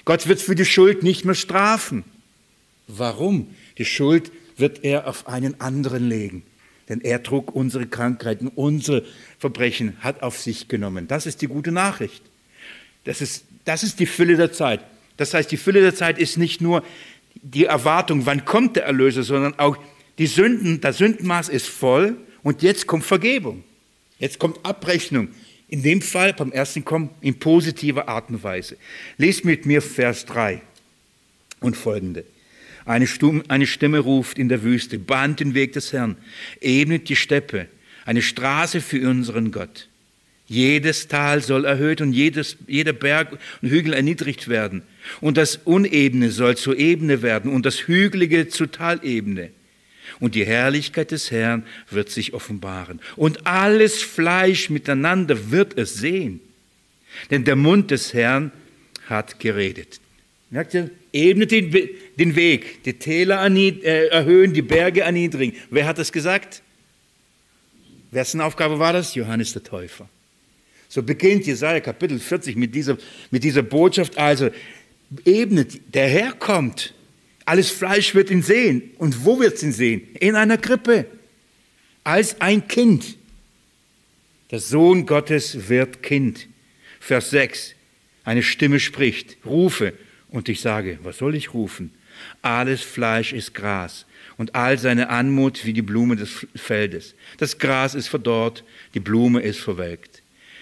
[0.05, 2.05] Gott wird für die Schuld nicht mehr strafen.
[2.87, 3.55] Warum?
[3.79, 6.43] Die Schuld wird er auf einen anderen legen.
[6.89, 9.05] Denn er trug unsere Krankheiten, unsere
[9.39, 11.09] Verbrechen, hat auf sich genommen.
[11.09, 12.23] Das ist die gute Nachricht.
[13.05, 14.81] Das ist, das ist die Fülle der Zeit.
[15.17, 16.83] Das heißt, die Fülle der Zeit ist nicht nur
[17.43, 19.77] die Erwartung, wann kommt der Erlöser, sondern auch
[20.19, 23.65] die Sünden, das Sündenmaß ist voll und jetzt kommt Vergebung.
[24.19, 25.29] Jetzt kommt Abrechnung.
[25.69, 28.77] In dem Fall beim ersten Kommen in positiver Art und Weise.
[29.19, 30.61] Lest mit mir Vers 3
[31.61, 32.25] und folgende.
[32.85, 36.17] Eine, Stimme, eine Stimme ruft in der Wüste, bahnt den Weg des Herrn,
[36.61, 37.69] ebnet die Steppe,
[38.05, 39.89] eine Straße für unseren Gott.
[40.51, 44.83] Jedes Tal soll erhöht und jedes, jeder Berg und Hügel erniedrigt werden.
[45.21, 49.51] Und das Unebene soll zur Ebene werden und das Hügelige zur Talebene.
[50.19, 52.99] Und die Herrlichkeit des Herrn wird sich offenbaren.
[53.15, 56.41] Und alles Fleisch miteinander wird es sehen.
[57.31, 58.51] Denn der Mund des Herrn
[59.07, 60.01] hat geredet.
[60.51, 60.91] Merkt ihr?
[61.13, 61.71] Ebnet den,
[62.19, 65.57] den Weg, die Täler äh, erhöhen, die Berge erniedrigen.
[65.71, 66.63] Wer hat das gesagt?
[68.11, 69.15] Wessen Aufgabe war das?
[69.15, 70.09] Johannes der Täufer.
[70.91, 72.99] So beginnt Jesaja Kapitel 40 mit dieser,
[73.31, 74.19] mit dieser Botschaft.
[74.19, 74.51] Also,
[75.25, 76.95] ebnet, der Herr kommt.
[77.45, 78.91] Alles Fleisch wird ihn sehen.
[78.99, 80.03] Und wo wird es ihn sehen?
[80.19, 81.07] In einer Krippe.
[82.03, 83.17] Als ein Kind.
[84.51, 86.49] Der Sohn Gottes wird Kind.
[86.99, 87.77] Vers 6.
[88.25, 89.93] Eine Stimme spricht, rufe.
[90.29, 91.93] Und ich sage, was soll ich rufen?
[92.43, 94.07] Alles Fleisch ist Gras
[94.39, 97.15] und all seine Anmut wie die Blume des Feldes.
[97.39, 98.65] Das Gras ist verdorrt,
[98.95, 100.20] die Blume ist verwelkt.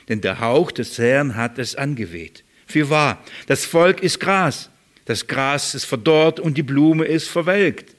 [0.08, 2.44] Denn der Hauch des Herrn hat es angeweht.
[2.66, 4.70] Für wahr, das Volk ist Gras,
[5.04, 7.96] das Gras ist verdorrt und die Blume ist verwelkt.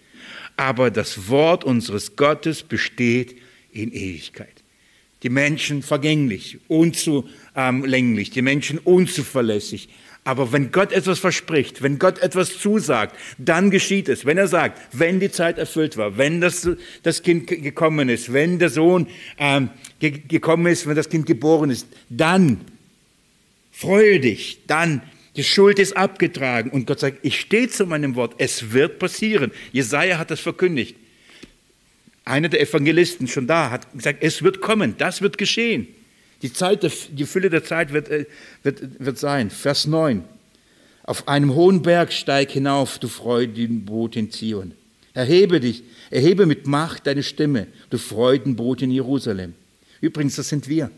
[0.57, 3.37] Aber das Wort unseres Gottes besteht
[3.71, 4.63] in Ewigkeit.
[5.23, 9.89] Die Menschen vergänglich, unzulänglich, die Menschen unzuverlässig,
[10.29, 14.27] aber wenn Gott etwas verspricht, wenn Gott etwas zusagt, dann geschieht es.
[14.27, 16.69] Wenn er sagt, wenn die Zeit erfüllt war, wenn das,
[17.01, 19.07] das Kind gekommen ist, wenn der Sohn
[19.39, 22.61] ähm, ge gekommen ist, wenn das Kind geboren ist, dann
[23.71, 25.01] freue dich, dann
[25.35, 26.69] die Schuld ist abgetragen.
[26.69, 29.51] Und Gott sagt, ich stehe zu meinem Wort, es wird passieren.
[29.71, 30.95] Jesaja hat das verkündigt.
[32.23, 35.87] Einer der Evangelisten schon da hat gesagt, es wird kommen, das wird geschehen.
[36.41, 38.25] Die, Zeit, die Fülle der Zeit wird, äh,
[38.63, 39.49] wird, wird sein.
[39.49, 40.23] Vers 9.
[41.03, 44.73] Auf einem hohen Berg steig hinauf, du Freudenboot in Zion.
[45.13, 49.53] Erhebe dich, erhebe mit Macht deine Stimme, du Freudenboot in Jerusalem.
[50.01, 50.91] Übrigens, das sind wir,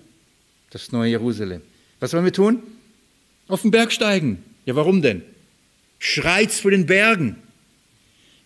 [0.69, 1.61] das neue Jerusalem.
[1.99, 2.61] Was wollen wir tun?
[3.47, 4.43] Auf den Berg steigen.
[4.65, 5.23] Ja, warum denn?
[5.97, 7.37] Schreit's vor den Bergen.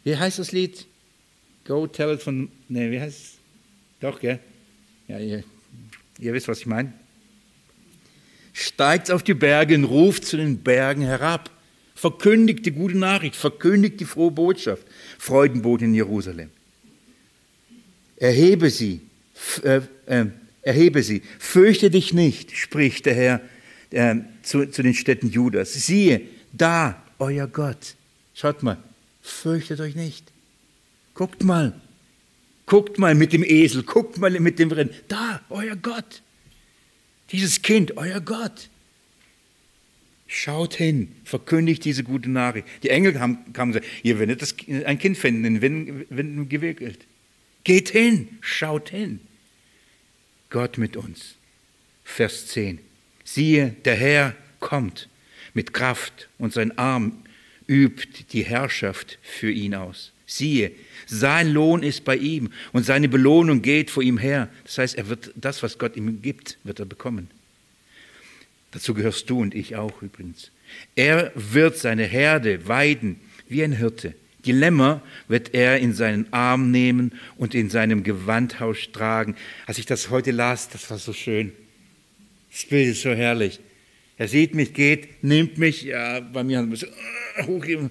[0.03, 0.85] Wie heißt das Lied?
[1.65, 3.33] Go tell it von, nee, wie heißt es?
[3.99, 4.39] Doch, gell?
[5.07, 5.43] Ja, ihr
[6.19, 6.93] Ihr wisst, was ich meine.
[8.53, 11.49] Steigt auf die Berge und ruft zu den Bergen herab.
[11.93, 14.85] Verkündigt die gute Nachricht, verkündigt die frohe Botschaft.
[15.17, 16.49] Freudenboot in Jerusalem.
[18.17, 19.01] Erhebe sie,
[19.63, 20.25] äh, äh,
[20.61, 23.41] erhebe sie, fürchte dich nicht, spricht der Herr
[23.91, 25.73] äh, zu, zu den Städten Judas.
[25.73, 26.21] Siehe,
[26.53, 27.95] da, euer Gott.
[28.33, 28.77] Schaut mal,
[29.21, 30.31] fürchtet euch nicht.
[31.13, 31.73] Guckt mal,
[32.65, 34.91] Guckt mal mit dem Esel, guckt mal mit dem Rind.
[35.07, 36.21] Da, euer Gott.
[37.31, 38.69] Dieses Kind, euer Gott.
[40.27, 42.67] Schaut hin, verkündigt diese gute Nachricht.
[42.81, 44.55] Die Engel haben, kamen und gesagt, ihr werdet das,
[44.85, 47.05] ein Kind finden, in Winden gewickelt.
[47.63, 49.19] Geht hin, schaut hin.
[50.49, 51.35] Gott mit uns.
[52.03, 52.79] Vers 10.
[53.23, 55.09] Siehe, der Herr kommt
[55.53, 57.23] mit Kraft und sein Arm
[57.67, 60.11] übt die Herrschaft für ihn aus.
[60.25, 60.71] Siehe,
[61.05, 64.49] sein Lohn ist bei ihm und seine Belohnung geht vor ihm her.
[64.63, 67.29] Das heißt, er wird das, was Gott ihm gibt, wird er bekommen.
[68.71, 70.51] Dazu gehörst du und ich auch übrigens.
[70.95, 74.15] Er wird seine Herde weiden wie ein Hirte.
[74.45, 79.35] Die Lämmer wird er in seinen Arm nehmen und in seinem Gewandhaus tragen.
[79.65, 81.51] Als ich das heute las, das war so schön.
[82.51, 83.59] Das Bild ist so herrlich.
[84.17, 86.89] Er sieht mich, geht, nimmt mich, ja, bei mir ein bisschen
[87.45, 87.89] hochgeben.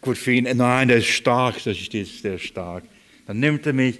[0.00, 2.84] Gut für ihn, nein, der ist stark, das der ist stark.
[3.26, 3.98] Dann nimmt er mich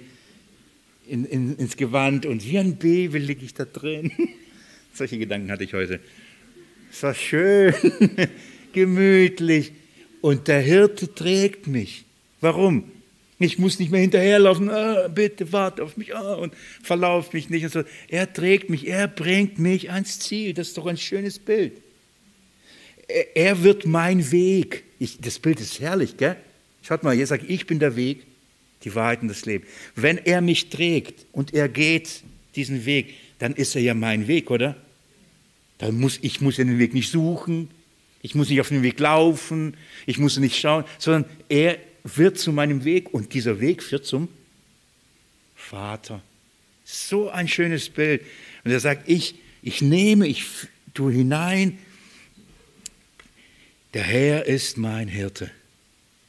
[1.07, 4.11] in, in, ins Gewand und wie ein Baby liege ich da drin.
[4.93, 5.99] Solche Gedanken hatte ich heute.
[6.91, 7.73] Es war schön,
[8.73, 9.71] gemütlich.
[10.21, 12.05] Und der Hirte trägt mich.
[12.41, 12.91] Warum?
[13.39, 16.53] Ich muss nicht mehr hinterherlaufen, ah, bitte warte auf mich ah, und
[16.83, 17.67] verlauf mich nicht.
[17.71, 17.83] So.
[18.07, 20.53] Er trägt mich, er bringt mich ans Ziel.
[20.53, 21.73] Das ist doch ein schönes Bild.
[23.33, 24.83] Er wird mein Weg.
[25.01, 26.35] Ich, das Bild ist herrlich, gell?
[26.83, 28.23] Schaut mal, jetzt sage ich, bin der Weg,
[28.83, 29.65] die Wahrheit und das Leben.
[29.95, 32.21] Wenn er mich trägt und er geht
[32.55, 34.77] diesen Weg, dann ist er ja mein Weg, oder?
[35.79, 37.71] Dann muss, ich muss den Weg nicht suchen,
[38.21, 39.75] ich muss nicht auf den Weg laufen,
[40.05, 44.27] ich muss nicht schauen, sondern er wird zu meinem Weg und dieser Weg führt zum
[45.55, 46.21] Vater.
[46.83, 48.21] So ein schönes Bild.
[48.63, 49.33] Und er sagt, ich,
[49.63, 50.45] ich nehme, ich
[50.93, 51.79] tue hinein,
[53.93, 55.51] der Herr ist mein Hirte.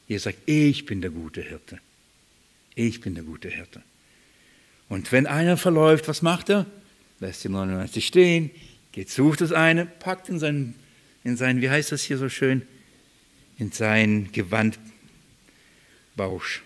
[0.07, 1.79] Ihr sagt, ich bin der gute Hirte.
[2.75, 3.81] Ich bin der gute Hirte.
[4.89, 6.65] Und wenn einer verläuft, was macht er?
[7.19, 8.51] Lässt die 99 stehen,
[8.91, 10.75] geht, sucht das eine, packt in seinen,
[11.23, 12.63] in seinen, wie heißt das hier so schön,
[13.57, 14.79] in sein Gewand
[16.15, 16.61] Bausch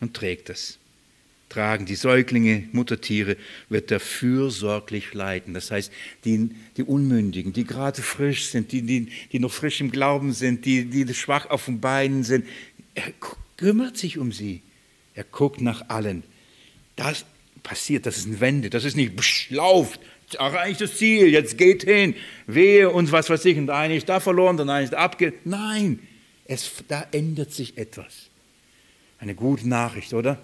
[0.00, 0.78] und trägt es.
[1.54, 3.36] Tragen die Säuglinge, Muttertiere,
[3.68, 5.54] wird er fürsorglich leiten.
[5.54, 5.92] Das heißt,
[6.24, 10.64] die, die Unmündigen, die gerade frisch sind, die, die, die noch frisch im Glauben sind,
[10.64, 12.44] die, die schwach auf den Beinen sind,
[12.96, 13.12] er
[13.56, 14.62] kümmert sich um sie.
[15.14, 16.24] Er guckt nach allen.
[16.96, 17.24] Das
[17.62, 19.12] passiert, das ist eine Wende, das ist nicht,
[19.50, 20.00] lauft,
[20.36, 22.16] erreicht das Ziel, jetzt geht hin,
[22.48, 25.34] wehe uns, was weiß ich, und der eine ist da verloren, der eine ist abge...
[25.44, 26.00] Nein,
[26.46, 28.28] es, da ändert sich etwas.
[29.20, 30.40] Eine gute Nachricht, oder?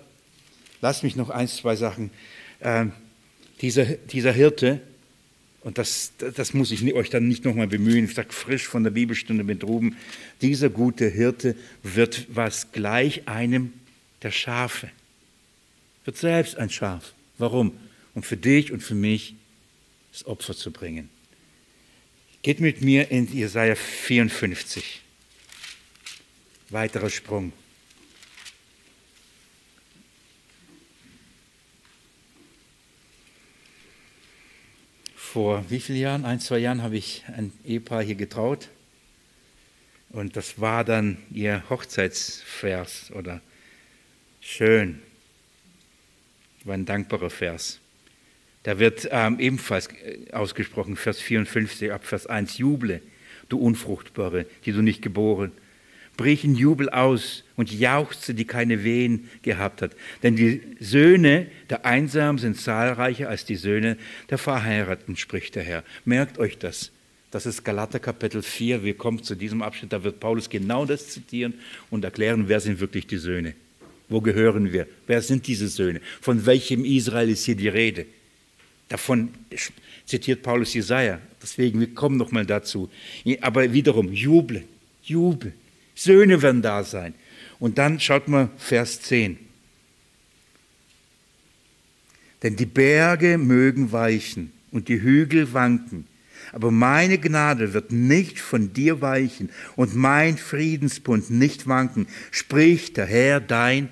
[0.81, 2.11] Lass mich noch ein, zwei Sachen.
[2.61, 2.93] Ähm,
[3.61, 4.81] dieser, dieser Hirte,
[5.63, 8.91] und das, das muss ich euch dann nicht nochmal bemühen, ich sage frisch von der
[8.91, 9.97] Bibelstunde mit Ruben,
[10.41, 13.73] dieser gute Hirte wird was gleich einem
[14.23, 14.91] der Schafe.
[16.05, 17.13] Wird selbst ein Schaf.
[17.37, 17.73] Warum?
[18.15, 19.35] Um für dich und für mich
[20.13, 21.09] das Opfer zu bringen.
[22.43, 25.03] Geht mit mir in Jesaja 54.
[26.71, 27.53] Weiterer Sprung.
[35.33, 38.69] Vor wie vielen Jahren, ein, zwei Jahren, habe ich ein Ehepaar hier getraut.
[40.11, 43.41] Und das war dann ihr Hochzeitsvers oder
[44.41, 45.01] schön.
[46.65, 47.79] War ein dankbarer Vers.
[48.65, 53.01] Da wird ähm, ebenfalls äh, ausgesprochen, Vers 54 ab Vers 1, Juble,
[53.49, 55.70] du Unfruchtbare, die du nicht geboren brich
[56.27, 59.93] in Jubel aus und jauchze, die keine Wehen gehabt hat.
[60.23, 63.97] Denn die Söhne der Einsamen sind zahlreicher als die Söhne
[64.29, 65.85] der Verheirateten, spricht der Herr.
[66.05, 66.91] Merkt euch das.
[67.31, 68.83] Das ist Galater Kapitel 4.
[68.83, 71.55] Wir kommen zu diesem Abschnitt, da wird Paulus genau das zitieren
[71.91, 73.55] und erklären, wer sind wirklich die Söhne.
[74.09, 74.89] Wo gehören wir?
[75.07, 76.01] Wer sind diese Söhne?
[76.21, 78.07] Von welchem Israel ist hier die Rede?
[78.89, 79.29] Davon
[80.05, 81.21] zitiert Paulus Jesaja.
[81.41, 82.91] Deswegen, wir kommen nochmal dazu.
[83.41, 84.65] Aber wiederum, Jubel,
[85.05, 85.53] Jubel.
[86.03, 87.15] Söhne werden da sein.
[87.59, 89.39] Und dann schaut mal Vers 10.
[92.43, 96.07] Denn die Berge mögen weichen und die Hügel wanken,
[96.53, 103.07] aber meine Gnade wird nicht von dir weichen und mein Friedensbund nicht wanken, spricht der
[103.07, 103.91] Herr dein.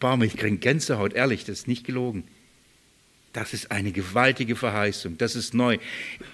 [0.00, 2.24] Baum, ich kriege Gänsehaut, ehrlich, das ist nicht gelogen.
[3.32, 5.78] Das ist eine gewaltige Verheißung, das ist neu.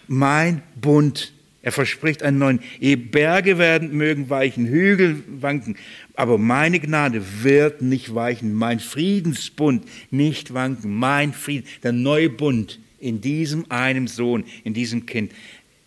[0.09, 1.35] Mein Bund
[1.67, 2.61] er verspricht einen neuen.
[3.11, 5.77] Berge werden mögen weichen, Hügel wanken,
[6.15, 12.79] aber meine Gnade wird nicht weichen, mein Friedensbund nicht wanken, mein Frieden, der neue Bund
[13.01, 15.33] in diesem einem Sohn, in diesem Kind.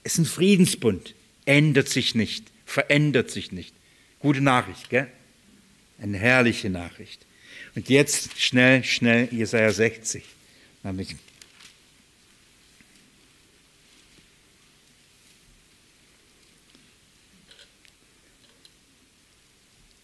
[0.04, 1.16] Es ist ein Friedensbund,
[1.46, 3.74] ändert sich nicht, verändert sich nicht.
[4.20, 5.08] Gute Nachricht, gell?
[6.02, 7.26] Eine herrliche Nachricht.
[7.76, 10.26] Und jetzt schnell, schnell Jesaja 60.
[10.84, 11.16] Damit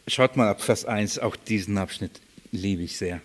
[0.07, 3.21] Schaut mal ab Vers 1, auch diesen Abschnitt liebe ich sehr.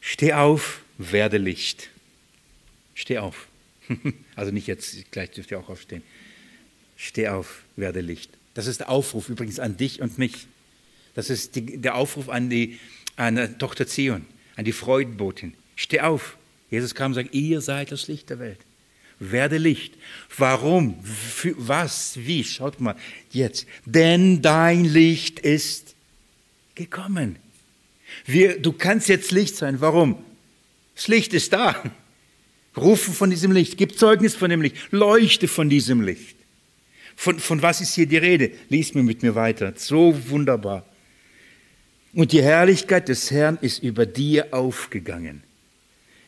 [0.00, 1.90] Steh auf, werde Licht.
[2.94, 3.46] Steh auf.
[4.36, 6.02] Also nicht jetzt, gleich dürft ihr auch aufstehen.
[6.96, 8.30] Steh auf, werde Licht.
[8.54, 10.46] Das ist der Aufruf übrigens an dich und mich.
[11.14, 12.78] Das ist die, der Aufruf an die
[13.18, 14.24] an die Tochter Zion,
[14.56, 15.54] an die Freudenbotin.
[15.76, 16.36] Steh auf.
[16.70, 18.60] Jesus kam und sagt, ihr seid das Licht der Welt.
[19.20, 19.94] Werde Licht.
[20.36, 21.02] Warum?
[21.04, 22.16] Für was?
[22.16, 22.44] Wie?
[22.44, 22.96] Schaut mal
[23.30, 23.66] jetzt.
[23.84, 25.94] Denn dein Licht ist
[26.74, 27.36] gekommen.
[28.24, 29.80] Wir, du kannst jetzt Licht sein.
[29.80, 30.24] Warum?
[30.94, 31.82] Das Licht ist da.
[32.76, 33.76] Rufe von diesem Licht.
[33.76, 34.76] Gib Zeugnis von dem Licht.
[34.90, 36.36] Leuchte von diesem Licht.
[37.16, 38.52] Von, von was ist hier die Rede?
[38.68, 39.74] Lies mir mit mir weiter.
[39.76, 40.86] So wunderbar.
[42.12, 45.42] Und die Herrlichkeit des Herrn ist über dir aufgegangen.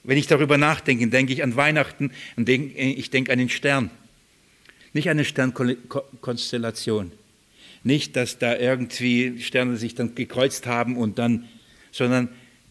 [0.02, 3.90] Wenn ich darüber nachdenke, denke ich an Weihnachten und ich denke an den Stern.
[4.92, 7.12] Nicht an eine Sternkonstellation.
[7.82, 11.48] Nicht, dass da irgendwie Sterne sich dann gekreuzt haben und dann,
[11.92, 12.28] sondern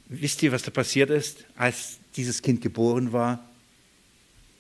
[0.07, 1.45] wisst ihr, was da passiert ist?
[1.55, 3.47] Als dieses Kind geboren war,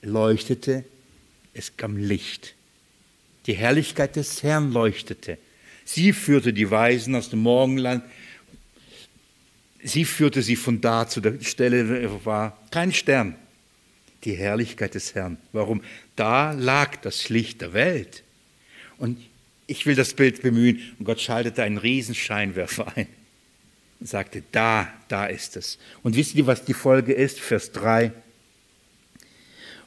[0.01, 0.85] leuchtete,
[1.53, 2.55] es kam Licht.
[3.45, 5.37] Die Herrlichkeit des Herrn leuchtete.
[5.85, 8.03] Sie führte die Weisen aus dem Morgenland
[9.83, 13.35] Sie führte sie von da zu der Stelle, war kein Stern.
[14.25, 15.37] Die Herrlichkeit des Herrn.
[15.53, 15.81] Warum?
[16.17, 18.23] Da lag das Licht der Welt.
[18.97, 19.17] Und
[19.65, 20.81] ich will das Bild bemühen.
[20.99, 23.07] Und Gott schaltete einen Riesenscheinwerfer ein
[23.99, 25.77] und sagte, da, da ist es.
[26.03, 27.39] Und wisst ihr, was die Folge ist?
[27.39, 28.11] Vers 3.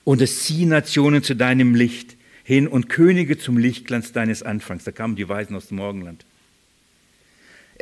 [0.04, 4.84] Und es ziehen Nationen zu deinem Licht hin und Könige zum Lichtglanz deines Anfangs.
[4.84, 6.24] Da kamen die Weisen aus dem Morgenland.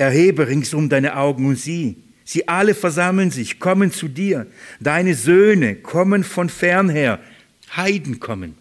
[0.01, 1.97] Erhebe ringsum deine Augen und sieh.
[2.25, 4.47] Sie alle versammeln sich, kommen zu dir.
[4.81, 7.21] Deine Söhne kommen von fern her.
[7.77, 8.55] Heiden kommen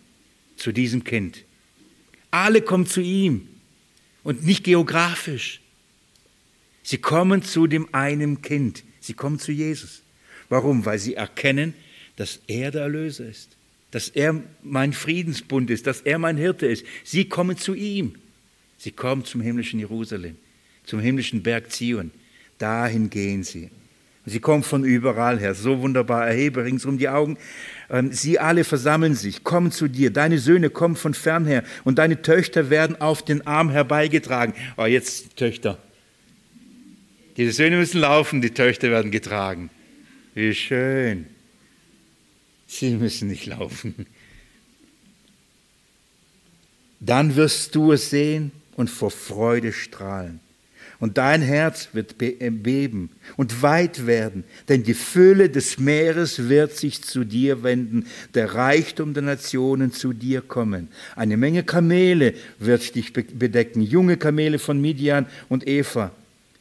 [0.58, 1.46] zu diesem Kind.
[2.30, 3.48] Alle kommen zu ihm
[4.24, 5.62] und nicht geografisch.
[6.84, 8.84] Sie kommen zu dem einen Kind.
[9.00, 10.02] Sie kommen zu Jesus.
[10.50, 10.84] Warum?
[10.84, 11.74] Weil sie erkennen,
[12.18, 13.56] dass er der Erlöser ist,
[13.92, 16.86] dass er mein Friedensbund ist, dass er mein Hirte ist.
[17.06, 18.16] Sie kommen zu ihm.
[18.78, 20.36] Sie kommen zum himmlischen Jerusalem
[20.90, 22.12] zum himmlischen Berg Zion.
[22.58, 23.70] Dahin gehen sie.
[24.26, 27.38] Sie kommen von überall her, so wunderbar, erhebe ringsum die Augen.
[27.90, 30.12] Ähm, sie alle versammeln sich, kommen zu dir.
[30.12, 34.54] Deine Söhne kommen von fern her und deine Töchter werden auf den Arm herbeigetragen.
[34.78, 35.78] Oh, jetzt Töchter.
[37.38, 39.70] Die Söhne müssen laufen, die Töchter werden getragen.
[40.34, 41.28] Wie schön.
[42.68, 44.08] Sie müssen nicht laufen.
[47.00, 50.42] Dann wirst du es sehen und vor Freude strahlen
[51.00, 56.76] und dein Herz wird äh, beben und weit werden, denn die Fülle des Meeres wird
[56.76, 60.90] sich zu dir wenden, der Reichtum der Nationen zu dir kommen.
[61.16, 66.12] Eine Menge Kamele wird dich bedecken, junge Kamele von Midian und Eva.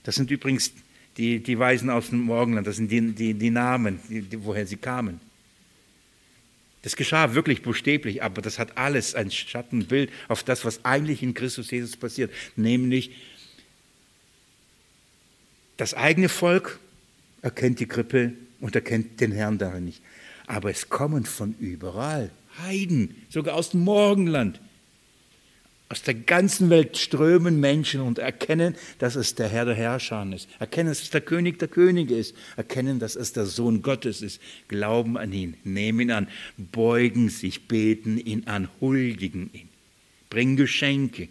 [0.04, 0.72] Das sind übrigens
[1.16, 4.76] die, die Weisen aus dem Morgenland, das sind die, die, die Namen, die, woher sie
[4.76, 5.20] kamen.
[6.82, 11.34] Das geschah wirklich buchstäblich, aber das hat alles ein Schattenbild auf das, was eigentlich in
[11.34, 13.10] Christus Jesus passiert, nämlich
[15.78, 16.78] das eigene Volk
[17.40, 20.02] erkennt die Krippe und erkennt den Herrn darin nicht.
[20.46, 24.60] Aber es kommen von überall Heiden, sogar aus dem Morgenland.
[25.90, 30.48] Aus der ganzen Welt strömen Menschen und erkennen, dass es der Herr der Herrscher ist.
[30.58, 32.34] Erkennen, dass es der König der Könige ist.
[32.56, 34.40] Erkennen, dass es der Sohn Gottes ist.
[34.66, 39.68] Glauben an ihn, nehmen ihn an, beugen sich, beten ihn an, huldigen ihn.
[40.28, 41.28] Bringen Geschenke.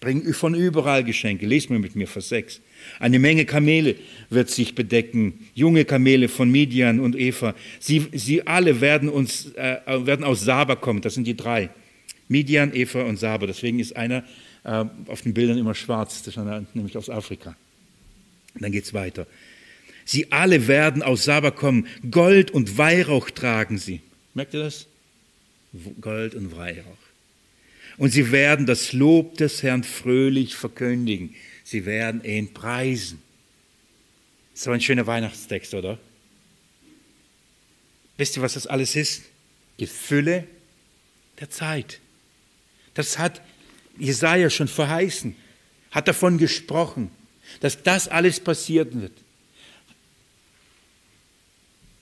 [0.00, 1.46] Bringen von überall Geschenke.
[1.46, 2.60] Lest mir mit mir Vers 6.
[3.00, 3.96] Eine Menge Kamele
[4.30, 7.54] wird sich bedecken, junge Kamele von Midian und Eva.
[7.80, 11.70] Sie, sie alle werden, uns, äh, werden aus Saba kommen, das sind die drei.
[12.28, 13.46] Midian, Eva und Saba.
[13.46, 14.24] Deswegen ist einer
[14.64, 17.56] äh, auf den Bildern immer schwarz, das ist einer, nämlich aus Afrika.
[18.54, 19.26] Und dann geht es weiter.
[20.04, 24.00] Sie alle werden aus Saba kommen, Gold und Weihrauch tragen sie.
[24.34, 24.86] Merkt ihr das?
[26.00, 27.07] Gold und Weihrauch.
[27.98, 31.34] Und sie werden das Lob des Herrn fröhlich verkündigen
[31.68, 33.22] sie werden ihn preisen.
[34.54, 35.98] So ein schöner Weihnachtstext, oder?
[38.16, 39.24] Wisst ihr, was das alles ist?
[39.78, 40.46] Die Fülle
[41.38, 42.00] der Zeit.
[42.94, 43.42] Das hat
[43.98, 45.36] Jesaja schon verheißen,
[45.90, 47.10] hat davon gesprochen,
[47.60, 49.12] dass das alles passieren wird.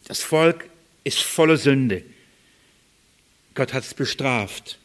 [0.06, 0.70] Das Volk
[1.02, 2.04] ist voller Sünde.
[3.54, 4.78] Gott hat es bestraft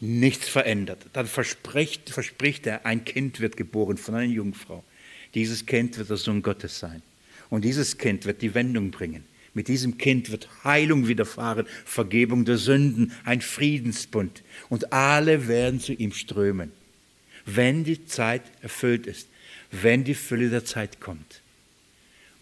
[0.00, 1.06] nichts verändert.
[1.12, 4.84] Dann verspricht, verspricht er, ein Kind wird geboren von einer Jungfrau.
[5.34, 7.02] Dieses Kind wird der Sohn Gottes sein.
[7.50, 9.24] Und dieses Kind wird die Wendung bringen.
[9.54, 14.42] Mit diesem Kind wird Heilung widerfahren, Vergebung der Sünden, ein Friedensbund.
[14.68, 16.70] Und alle werden zu ihm strömen,
[17.44, 19.28] wenn die Zeit erfüllt ist,
[19.70, 21.42] wenn die Fülle der Zeit kommt.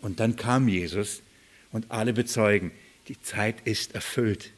[0.02, 1.22] Und dann kam Jesus
[1.72, 2.70] und alle bezeugen,
[3.08, 4.52] die Zeit ist erfüllt.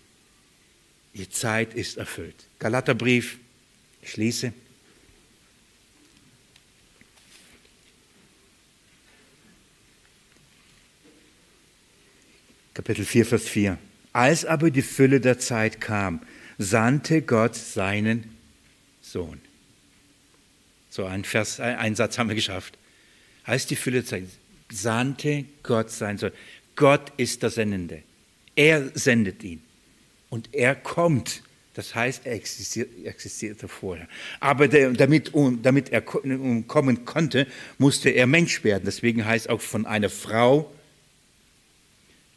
[1.19, 2.37] Die Zeit ist erfüllt.
[2.61, 3.39] Galaterbrief,
[4.03, 4.53] ich schließe.
[12.73, 13.79] Kapitel 4, Vers 4.
[14.13, 16.23] Als aber die Fülle der Zeit kam,
[16.57, 18.37] sandte Gott seinen
[19.03, 19.41] Sohn.
[20.89, 22.79] So, ein, Vers, ein Satz haben wir geschafft.
[23.43, 24.29] Als die Fülle der Zeit
[24.71, 26.33] sandte Gott seinen Sohn.
[26.77, 28.05] Gott ist der Sendende.
[28.55, 29.68] Er sendet ihn.
[30.31, 31.43] Und er kommt.
[31.75, 34.09] Das heißt, er existiert, existierte vorher.
[34.41, 37.47] Aber der, damit, damit er kommen konnte,
[37.79, 38.83] musste er Mensch werden.
[38.85, 40.73] Deswegen heißt auch von einer Frau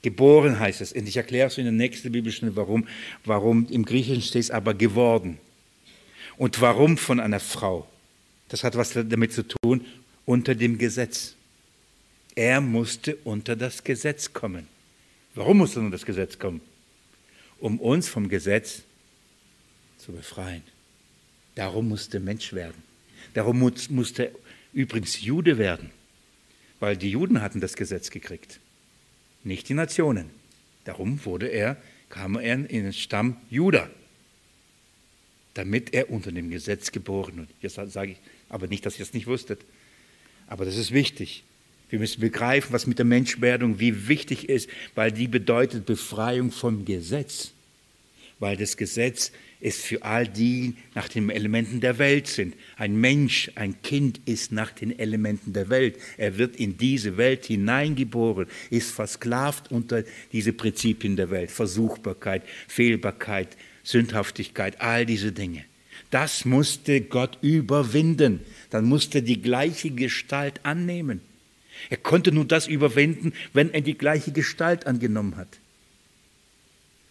[0.02, 0.94] geboren heißt es.
[0.94, 2.88] Und ich erkläre es in der nächsten Bibelstunde, warum.
[3.26, 5.38] Warum im Griechischen steht es aber geworden.
[6.38, 7.88] Und warum von einer Frau?
[8.50, 9.86] Das hat was damit zu tun,
[10.26, 11.36] unter dem Gesetz.
[12.36, 14.68] Er musste unter das Gesetz kommen.
[15.36, 16.62] Warum musste er unter das Gesetz kommen?
[17.62, 18.82] Um uns vom Gesetz
[19.98, 20.64] zu befreien.
[21.56, 22.84] Darum musste Mensch werden.
[23.34, 24.36] Darum musste
[24.74, 25.92] übrigens Jude werden,
[26.80, 28.60] weil die Juden hatten das Gesetz gekriegt,
[29.44, 30.30] nicht die Nationen.
[30.86, 31.78] Darum wurde er,
[32.10, 33.90] kam er in den Stamm Juda,
[35.54, 37.50] damit er unter dem Gesetz geboren wird.
[37.62, 38.18] Jetzt sage ich
[38.50, 39.62] aber nicht, dass ihr es nicht wusstet.
[40.48, 41.44] Aber das ist wichtig.
[41.92, 46.86] Wir müssen begreifen, was mit der Menschwerdung wie wichtig ist, weil die bedeutet Befreiung vom
[46.86, 47.52] Gesetz.
[48.40, 52.56] Weil das Gesetz ist für all die nach den Elementen der Welt sind.
[52.78, 55.98] Ein Mensch, ein Kind ist nach den Elementen der Welt.
[56.18, 61.52] Er wird in diese Welt hineingeboren, ist versklavt unter diese Prinzipien der Welt.
[61.52, 63.50] Versuchbarkeit, Fehlbarkeit,
[63.84, 65.66] Sündhaftigkeit, all diese Dinge.
[66.10, 68.40] Das musste Gott überwinden.
[68.70, 71.20] Dann musste die gleiche Gestalt annehmen.
[71.90, 75.60] Er konnte nur das überwinden, wenn er die gleiche Gestalt angenommen hat.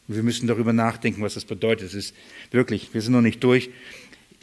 [0.08, 1.88] Und wir müssen darüber nachdenken, was das bedeutet.
[1.88, 2.14] Es ist
[2.50, 3.70] wirklich, wir sind noch nicht durch.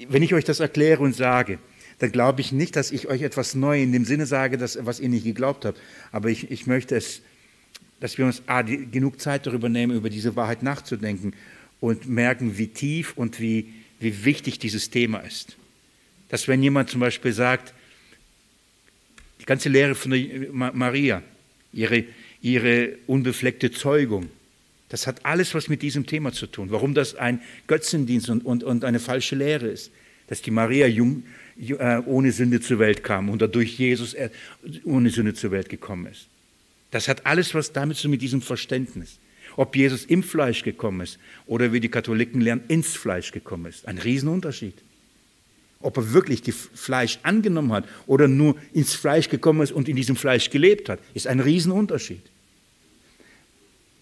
[0.07, 1.59] Wenn ich euch das erkläre und sage,
[1.99, 4.99] dann glaube ich nicht, dass ich euch etwas neu in dem Sinne sage, dass, was
[4.99, 5.80] ihr nicht geglaubt habt.
[6.11, 7.21] Aber ich, ich möchte es,
[7.99, 11.34] dass wir uns ah, die, genug Zeit darüber nehmen, über diese Wahrheit nachzudenken
[11.80, 15.57] und merken, wie tief und wie, wie wichtig dieses Thema ist.
[16.30, 17.73] Dass wenn jemand zum Beispiel sagt,
[19.47, 21.23] ganze Lehre von der Maria,
[21.73, 22.03] ihre,
[22.41, 24.29] ihre unbefleckte Zeugung,
[24.89, 26.71] das hat alles was mit diesem Thema zu tun.
[26.71, 29.91] Warum das ein Götzendienst und, und, und eine falsche Lehre ist.
[30.27, 31.23] Dass die Maria jung,
[31.57, 34.29] äh, ohne Sünde zur Welt kam und dadurch Jesus äh,
[34.83, 36.27] ohne Sünde zur Welt gekommen ist.
[36.91, 39.19] Das hat alles was damit zu tun mit diesem Verständnis.
[39.55, 41.17] Ob Jesus im Fleisch gekommen ist
[41.47, 43.87] oder wie die Katholiken lernen, ins Fleisch gekommen ist.
[43.87, 44.75] Ein Riesenunterschied.
[45.80, 50.15] Ob er wirklich Fleisch angenommen hat oder nur ins Fleisch gekommen ist und in diesem
[50.15, 52.23] Fleisch gelebt hat, ist ein Riesenunterschied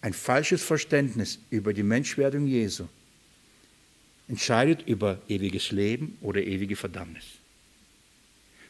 [0.06, 2.86] ein falsches Verständnis über die Menschwerdung Jesu
[4.28, 7.24] entscheidet über ewiges Leben oder ewige Verdammnis.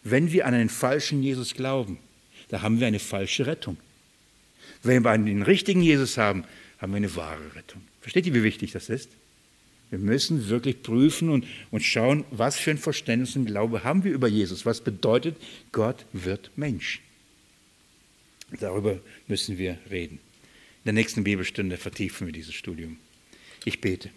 [0.01, 1.97] Wenn wir an einen falschen Jesus glauben,
[2.47, 3.75] da haben wir eine falsche Rettung.
[4.81, 6.45] Wenn wir einen richtigen Jesus haben,
[6.77, 7.81] haben wir eine wahre Rettung.
[7.99, 9.09] Versteht ihr, wie wichtig das ist?
[9.95, 14.11] Wir müssen wirklich prüfen und, und schauen, was für ein Verständnis und Glaube haben wir
[14.11, 14.65] über Jesus.
[14.65, 15.37] Was bedeutet,
[15.71, 16.99] Gott wird Mensch?
[18.59, 20.15] Darüber müssen wir reden.
[20.15, 22.97] In der nächsten Bibelstunde vertiefen wir dieses Studium.
[23.63, 24.09] Ich bete.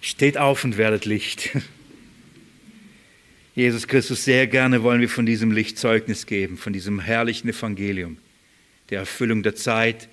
[0.00, 1.50] Steht auf und werdet Licht.
[3.56, 8.18] Jesus Christus, sehr gerne wollen wir von diesem Licht Zeugnis geben, von diesem herrlichen Evangelium,
[8.90, 10.08] der Erfüllung der Zeit.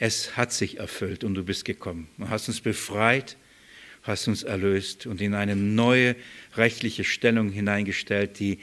[0.00, 2.08] Es hat sich erfüllt und du bist gekommen.
[2.18, 3.36] Du hast uns befreit,
[4.02, 6.16] hast uns erlöst und in eine neue
[6.56, 8.58] rechtliche Stellung hineingestellt, die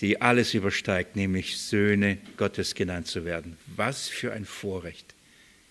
[0.00, 3.56] die alles übersteigt, nämlich Söhne Gottes genannt zu werden.
[3.76, 5.14] Was für ein Vorrecht.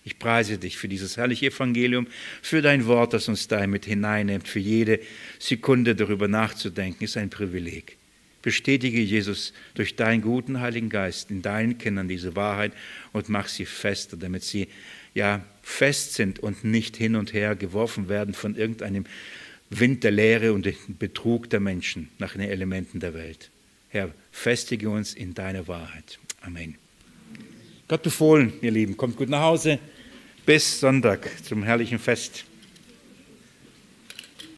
[0.04, 2.06] Ich preise dich für dieses herrliche Evangelium,
[2.42, 5.00] für dein Wort, das uns da mit hineinnimmt, für jede
[5.38, 7.96] Sekunde darüber nachzudenken, ist ein Privileg.
[8.42, 12.72] Bestätige Jesus durch deinen guten Heiligen Geist in deinen Kindern diese Wahrheit
[13.12, 14.68] und mach sie fester, damit sie
[15.16, 19.04] ja fest sind und nicht hin und her geworfen werden von irgendeinem
[19.70, 23.50] Wind der Lehre und dem Betrug der Menschen nach den Elementen der Welt.
[23.88, 26.20] Herr, festige uns in deiner Wahrheit.
[26.42, 26.76] Amen.
[27.88, 29.78] Gott befohlen, ihr Lieben, kommt gut nach Hause.
[30.44, 32.44] Bis Sonntag zum herrlichen Fest.